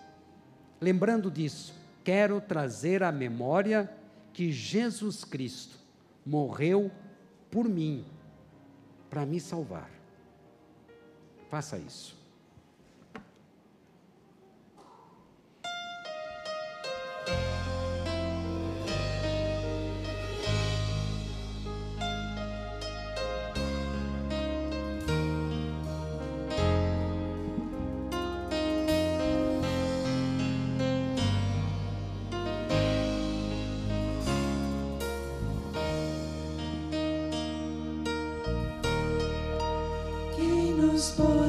Lembrando 0.78 1.30
disso, 1.30 1.74
quero 2.04 2.38
trazer 2.38 3.02
à 3.02 3.10
memória 3.10 3.90
que 4.34 4.52
Jesus 4.52 5.24
Cristo 5.24 5.78
morreu 6.24 6.90
por 7.50 7.66
mim, 7.66 8.04
para 9.08 9.24
me 9.24 9.40
salvar. 9.40 9.90
Faça 11.50 11.76
isso. 11.76 12.19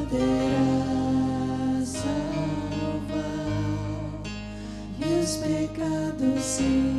poderá 0.02 1.84
salvar 1.84 3.22
e 4.98 5.20
os 5.20 5.36
pecados 5.36 6.42
se 6.42 6.91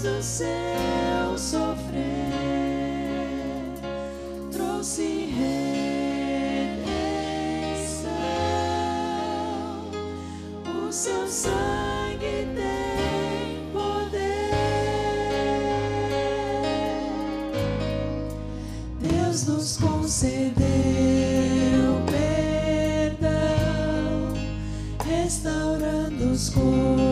do 0.00 0.22
seu 0.22 1.36
sofrer 1.36 1.98
trouxe 4.52 5.26
redenção. 5.26 5.72
O 10.86 10.92
seu 10.92 11.26
sangue 11.26 12.46
tem 12.54 13.72
poder. 13.72 14.50
Deus 19.00 19.46
nos 19.46 19.76
concedeu 19.78 20.64
perdão, 23.16 23.28
restaurando 25.04 26.30
os 26.30 26.50
corpos. 26.50 27.07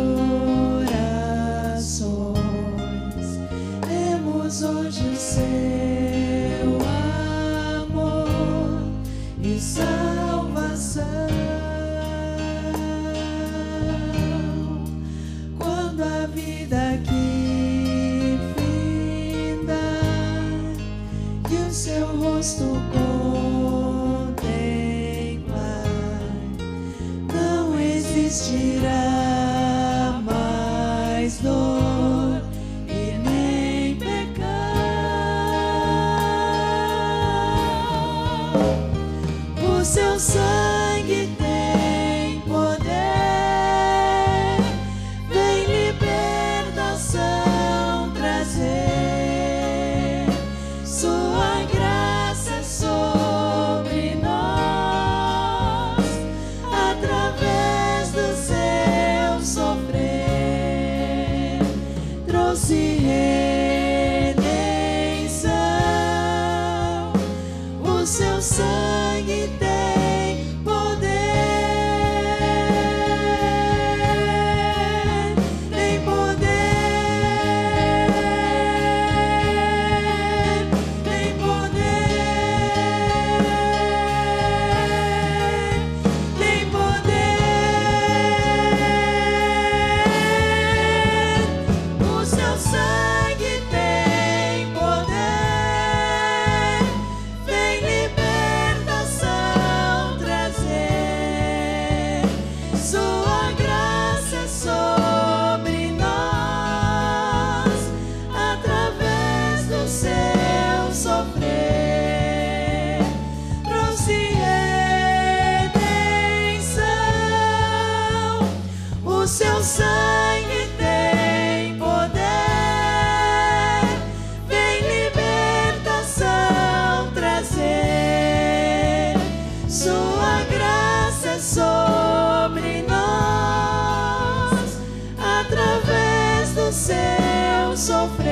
Seu 136.87 137.76
sofrer, 137.76 138.28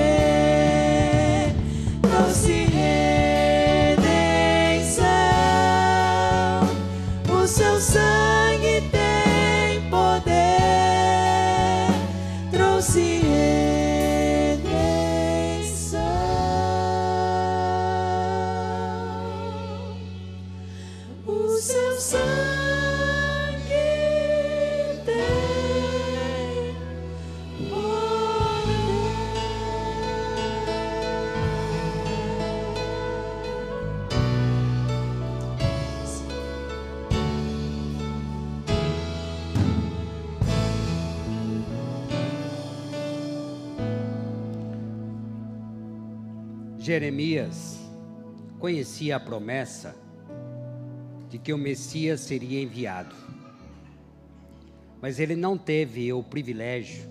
trouxe 2.03 2.74
Jeremias 46.95 47.80
conhecia 48.61 49.16
a 49.16 49.20
promessa 49.20 49.97
de 51.28 51.40
que 51.40 51.53
o 51.53 51.59
Messias 51.59 52.20
seria 52.20 52.62
enviado. 52.62 53.16
Mas 55.03 55.18
ele 55.18 55.34
não 55.34 55.59
teve 55.59 56.12
o 56.12 56.22
privilégio 56.22 57.03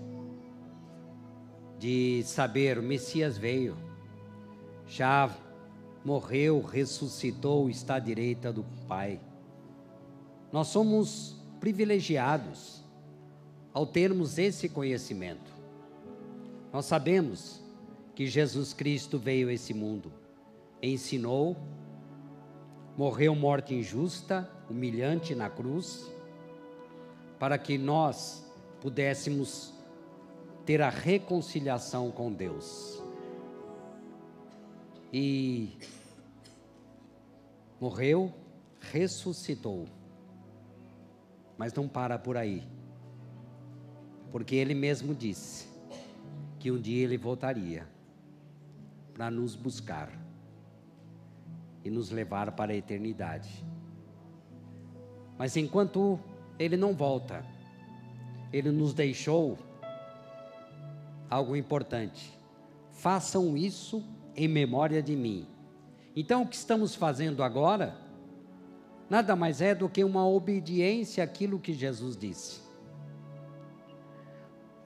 de 1.78 2.22
saber 2.24 2.78
o 2.78 2.82
Messias 2.82 3.36
veio, 3.36 3.76
já 4.86 5.30
morreu, 6.02 6.62
ressuscitou, 6.62 7.68
está 7.68 7.96
à 7.96 7.98
direita 7.98 8.50
do 8.50 8.64
Pai. 8.88 9.20
Nós 10.50 10.68
somos 10.68 11.36
privilegiados 11.60 12.82
ao 13.70 13.86
termos 13.86 14.38
esse 14.38 14.66
conhecimento. 14.66 15.52
Nós 16.72 16.86
sabemos 16.86 17.63
que 18.14 18.26
Jesus 18.26 18.72
Cristo 18.72 19.18
veio 19.18 19.48
a 19.48 19.52
esse 19.52 19.74
mundo, 19.74 20.12
ensinou, 20.80 21.56
morreu 22.96 23.34
morte 23.34 23.74
injusta, 23.74 24.48
humilhante 24.70 25.34
na 25.34 25.50
cruz, 25.50 26.08
para 27.38 27.58
que 27.58 27.76
nós 27.76 28.48
pudéssemos 28.80 29.74
ter 30.64 30.80
a 30.80 30.88
reconciliação 30.88 32.10
com 32.10 32.32
Deus. 32.32 33.02
E 35.12 35.76
morreu, 37.80 38.32
ressuscitou. 38.80 39.86
Mas 41.58 41.72
não 41.72 41.88
para 41.88 42.18
por 42.18 42.36
aí. 42.36 42.66
Porque 44.32 44.56
ele 44.56 44.74
mesmo 44.74 45.14
disse 45.14 45.68
que 46.58 46.70
um 46.70 46.80
dia 46.80 47.04
ele 47.04 47.16
voltaria 47.16 47.93
para 49.14 49.30
nos 49.30 49.54
buscar 49.54 50.10
e 51.84 51.88
nos 51.88 52.10
levar 52.10 52.52
para 52.52 52.72
a 52.72 52.76
eternidade. 52.76 53.64
Mas 55.38 55.56
enquanto 55.56 56.18
ele 56.58 56.76
não 56.76 56.92
volta, 56.94 57.44
ele 58.52 58.70
nos 58.70 58.92
deixou 58.92 59.58
algo 61.30 61.56
importante. 61.56 62.36
Façam 62.90 63.56
isso 63.56 64.04
em 64.36 64.48
memória 64.48 65.02
de 65.02 65.16
mim. 65.16 65.46
Então, 66.16 66.42
o 66.42 66.46
que 66.46 66.56
estamos 66.56 66.94
fazendo 66.94 67.42
agora, 67.42 67.96
nada 69.10 69.34
mais 69.34 69.60
é 69.60 69.74
do 69.74 69.88
que 69.88 70.04
uma 70.04 70.26
obediência 70.26 71.22
àquilo 71.24 71.58
que 71.58 71.72
Jesus 71.72 72.16
disse. 72.16 72.62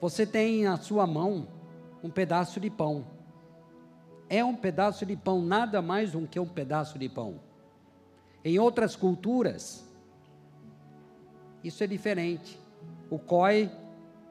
Você 0.01 0.25
tem 0.25 0.63
na 0.63 0.77
sua 0.77 1.05
mão 1.05 1.47
um 2.03 2.09
pedaço 2.09 2.59
de 2.59 2.69
pão. 2.69 3.18
É 4.29 4.45
um 4.45 4.55
pedaço 4.55 5.05
de 5.05 5.15
pão, 5.15 5.41
nada 5.41 5.81
mais 5.81 6.11
do 6.11 6.27
que 6.27 6.39
um 6.39 6.47
pedaço 6.47 6.99
de 6.99 7.09
pão. 7.09 7.39
Em 8.45 8.59
outras 8.59 8.95
culturas, 8.95 9.83
isso 11.63 11.83
é 11.83 11.87
diferente. 11.87 12.59
O 13.09 13.17
Koi, 13.17 13.69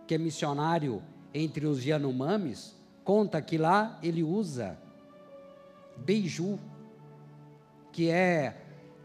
que 0.07 0.15
é 0.15 0.19
missionário 0.19 1.03
entre 1.35 1.67
os 1.67 1.85
Yanomamis, 1.85 2.75
conta 3.05 3.43
que 3.43 3.59
lá 3.59 3.99
ele 4.03 4.23
usa 4.23 4.79
beiju, 5.97 6.59
que 7.91 8.09
é 8.09 8.63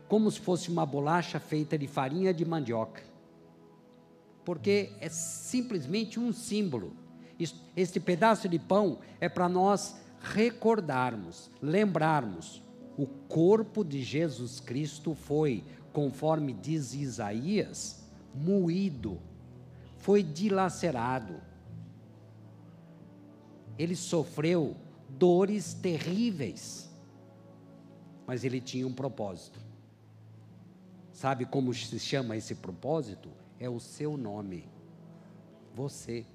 como 0.08 0.30
se 0.30 0.40
fosse 0.40 0.70
uma 0.70 0.86
bolacha 0.86 1.40
feita 1.40 1.76
de 1.78 1.88
farinha 1.88 2.34
de 2.34 2.46
mandioca. 2.46 3.02
Porque 4.46 4.92
é 5.00 5.10
simplesmente 5.10 6.20
um 6.20 6.32
símbolo. 6.32 6.94
Este 7.76 8.00
pedaço 8.00 8.48
de 8.48 8.60
pão 8.60 9.00
é 9.20 9.28
para 9.28 9.50
nós 9.50 10.03
recordarmos, 10.24 11.52
lembrarmos. 11.62 12.64
O 12.98 13.06
corpo 13.06 13.84
de 13.84 14.02
Jesus 14.02 14.60
Cristo 14.60 15.14
foi, 15.14 15.64
conforme 15.92 16.54
diz 16.54 16.94
Isaías, 16.94 18.08
moído, 18.34 19.20
foi 19.98 20.24
dilacerado. 20.24 21.42
Ele 23.78 23.96
sofreu 23.96 24.78
dores 25.10 25.74
terríveis, 25.74 26.90
mas 28.26 28.44
ele 28.44 28.62
tinha 28.62 28.88
um 28.88 28.94
propósito. 28.94 29.60
Sabe 31.12 31.46
como 31.46 31.74
se 31.74 32.00
chama 32.00 32.38
esse 32.38 32.56
propósito? 32.56 33.30
É 33.60 33.68
o 33.68 33.80
seu 33.80 34.16
nome. 34.16 34.70
Você. 35.74 36.26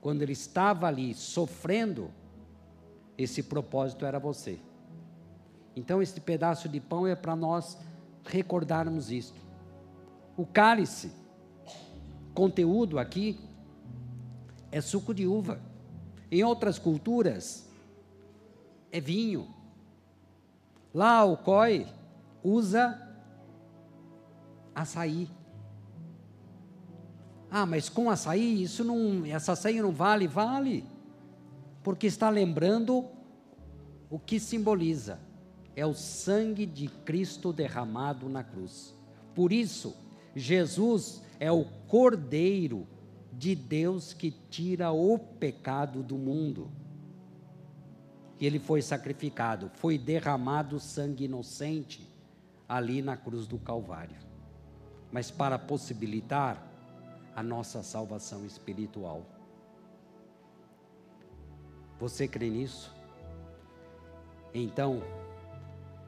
Quando 0.00 0.22
ele 0.22 0.32
estava 0.32 0.86
ali 0.86 1.14
sofrendo, 1.14 2.10
esse 3.22 3.42
propósito 3.42 4.04
era 4.04 4.18
você. 4.18 4.58
Então, 5.74 6.02
esse 6.02 6.20
pedaço 6.20 6.68
de 6.68 6.80
pão 6.80 7.06
é 7.06 7.14
para 7.14 7.34
nós 7.34 7.78
recordarmos 8.24 9.10
isto. 9.10 9.40
O 10.36 10.46
cálice, 10.46 11.12
conteúdo 12.34 12.98
aqui, 12.98 13.38
é 14.70 14.80
suco 14.80 15.14
de 15.14 15.26
uva. 15.26 15.60
Em 16.30 16.42
outras 16.42 16.78
culturas, 16.78 17.68
é 18.90 19.00
vinho. 19.00 19.48
Lá 20.94 21.24
o 21.24 21.36
COI 21.36 21.86
usa 22.42 23.00
açaí. 24.74 25.28
Ah, 27.50 27.66
mas 27.66 27.88
com 27.88 28.08
açaí, 28.08 28.62
isso 28.62 28.82
não, 28.82 29.26
essa 29.26 29.52
açaí 29.52 29.80
não 29.80 29.92
vale? 29.92 30.26
Vale. 30.26 30.84
Porque 31.82 32.06
está 32.06 32.30
lembrando 32.30 33.06
o 34.08 34.18
que 34.18 34.38
simboliza. 34.38 35.18
É 35.74 35.86
o 35.86 35.94
sangue 35.94 36.66
de 36.66 36.86
Cristo 36.86 37.52
derramado 37.52 38.28
na 38.28 38.44
cruz. 38.44 38.94
Por 39.34 39.52
isso, 39.52 39.96
Jesus 40.36 41.22
é 41.40 41.50
o 41.50 41.64
Cordeiro 41.88 42.86
de 43.32 43.54
Deus 43.54 44.12
que 44.12 44.30
tira 44.30 44.92
o 44.92 45.18
pecado 45.18 46.02
do 46.02 46.16
mundo. 46.16 46.70
Ele 48.38 48.58
foi 48.58 48.82
sacrificado, 48.82 49.70
foi 49.74 49.96
derramado 49.96 50.78
sangue 50.78 51.24
inocente 51.24 52.08
ali 52.68 53.00
na 53.00 53.16
cruz 53.16 53.46
do 53.46 53.58
Calvário. 53.58 54.16
Mas 55.10 55.30
para 55.30 55.58
possibilitar 55.58 56.70
a 57.34 57.42
nossa 57.42 57.82
salvação 57.82 58.44
espiritual. 58.44 59.26
Você 62.02 62.26
crê 62.26 62.50
nisso? 62.50 62.92
Então, 64.52 65.04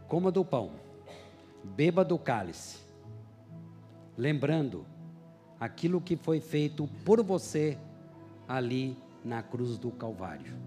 coma 0.09 0.33
do 0.33 0.45
pão, 0.45 0.73
beba 1.63 2.05
do 2.05 2.19
cálice, 2.19 2.81
lembrando 4.19 4.85
aquilo 5.61 6.01
que 6.01 6.17
foi 6.17 6.41
feito 6.41 6.89
por 7.05 7.23
você 7.23 7.79
ali 8.49 8.99
na 9.25 9.41
cruz 9.41 9.79
do 9.79 9.93
Calvário. 9.93 10.64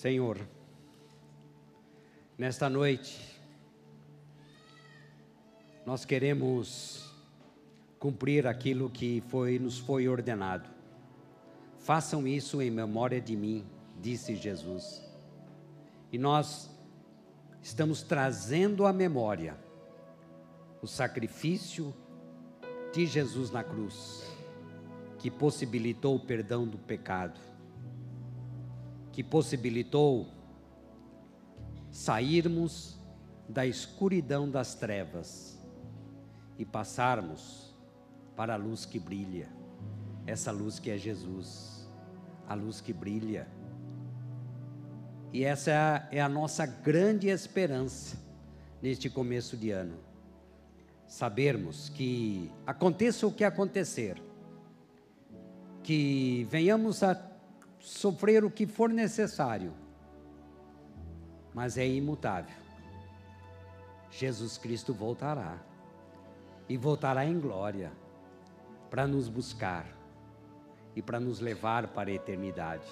Senhor, 0.00 0.38
nesta 2.38 2.70
noite, 2.70 3.20
nós 5.84 6.06
queremos 6.06 7.12
cumprir 7.98 8.46
aquilo 8.46 8.88
que 8.88 9.22
foi, 9.28 9.58
nos 9.58 9.78
foi 9.78 10.08
ordenado. 10.08 10.70
Façam 11.80 12.26
isso 12.26 12.62
em 12.62 12.70
memória 12.70 13.20
de 13.20 13.36
mim, 13.36 13.62
disse 14.00 14.36
Jesus. 14.36 15.04
E 16.10 16.16
nós 16.16 16.70
estamos 17.62 18.00
trazendo 18.00 18.86
à 18.86 18.94
memória 18.94 19.54
o 20.80 20.86
sacrifício 20.86 21.94
de 22.90 23.04
Jesus 23.04 23.50
na 23.50 23.62
cruz, 23.62 24.24
que 25.18 25.30
possibilitou 25.30 26.16
o 26.16 26.20
perdão 26.20 26.66
do 26.66 26.78
pecado, 26.78 27.38
que 29.12 29.22
possibilitou 29.22 30.28
sairmos 31.90 32.98
da 33.48 33.66
escuridão 33.66 34.48
das 34.48 34.74
trevas 34.74 35.58
e 36.56 36.64
passarmos 36.64 37.74
para 38.36 38.54
a 38.54 38.56
luz 38.56 38.86
que 38.86 38.98
brilha, 38.98 39.48
essa 40.26 40.52
luz 40.52 40.78
que 40.78 40.90
é 40.90 40.96
Jesus, 40.96 41.88
a 42.48 42.54
luz 42.54 42.80
que 42.80 42.92
brilha. 42.92 43.48
E 45.32 45.44
essa 45.44 46.08
é 46.10 46.20
a, 46.20 46.28
nossa 46.28 46.66
grande 46.66 47.28
esperança 47.28 48.16
neste 48.82 49.08
começo 49.08 49.56
de 49.56 49.70
ano. 49.70 49.98
Sabermos 51.06 51.88
que 51.88 52.50
aconteça 52.66 53.26
o 53.26 53.32
que 53.32 53.44
acontecer, 53.44 54.20
que 55.82 56.46
venhamos 56.50 57.02
a 57.02 57.14
sofrer 57.80 58.44
o 58.44 58.50
que 58.50 58.66
for 58.66 58.90
necessário, 58.90 59.72
mas 61.52 61.76
é 61.76 61.86
imutável. 61.86 62.54
Jesus 64.10 64.58
Cristo 64.58 64.92
voltará 64.92 65.58
e 66.68 66.76
voltará 66.76 67.24
em 67.24 67.40
glória 67.40 67.90
para 68.90 69.06
nos 69.06 69.28
buscar 69.28 69.86
e 70.94 71.02
para 71.02 71.18
nos 71.18 71.40
levar 71.40 71.88
para 71.88 72.10
a 72.10 72.12
eternidade. 72.14 72.86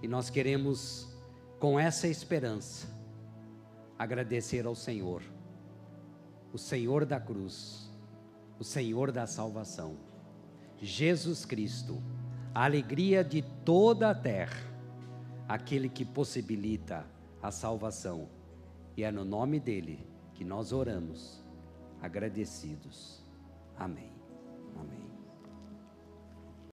E 0.00 0.06
nós 0.06 0.30
queremos, 0.30 1.08
com 1.58 1.78
essa 1.78 2.06
esperança, 2.06 2.86
agradecer 3.98 4.64
ao 4.64 4.74
Senhor, 4.74 5.22
o 6.52 6.58
Senhor 6.58 7.04
da 7.04 7.18
cruz, 7.18 7.90
o 8.58 8.64
Senhor 8.64 9.10
da 9.10 9.26
salvação, 9.26 9.96
Jesus 10.80 11.44
Cristo, 11.44 12.00
a 12.54 12.64
alegria 12.64 13.22
de 13.22 13.42
toda 13.64 14.10
a 14.10 14.14
terra, 14.14 14.60
aquele 15.48 15.88
que 15.88 16.04
possibilita 16.04 17.06
a 17.42 17.50
salvação. 17.50 18.28
E 18.96 19.04
é 19.04 19.10
no 19.10 19.24
nome 19.24 19.60
dele 19.60 20.06
que 20.34 20.44
nós 20.44 20.72
oramos, 20.72 21.42
agradecidos. 22.00 23.22
Amém. 23.76 24.18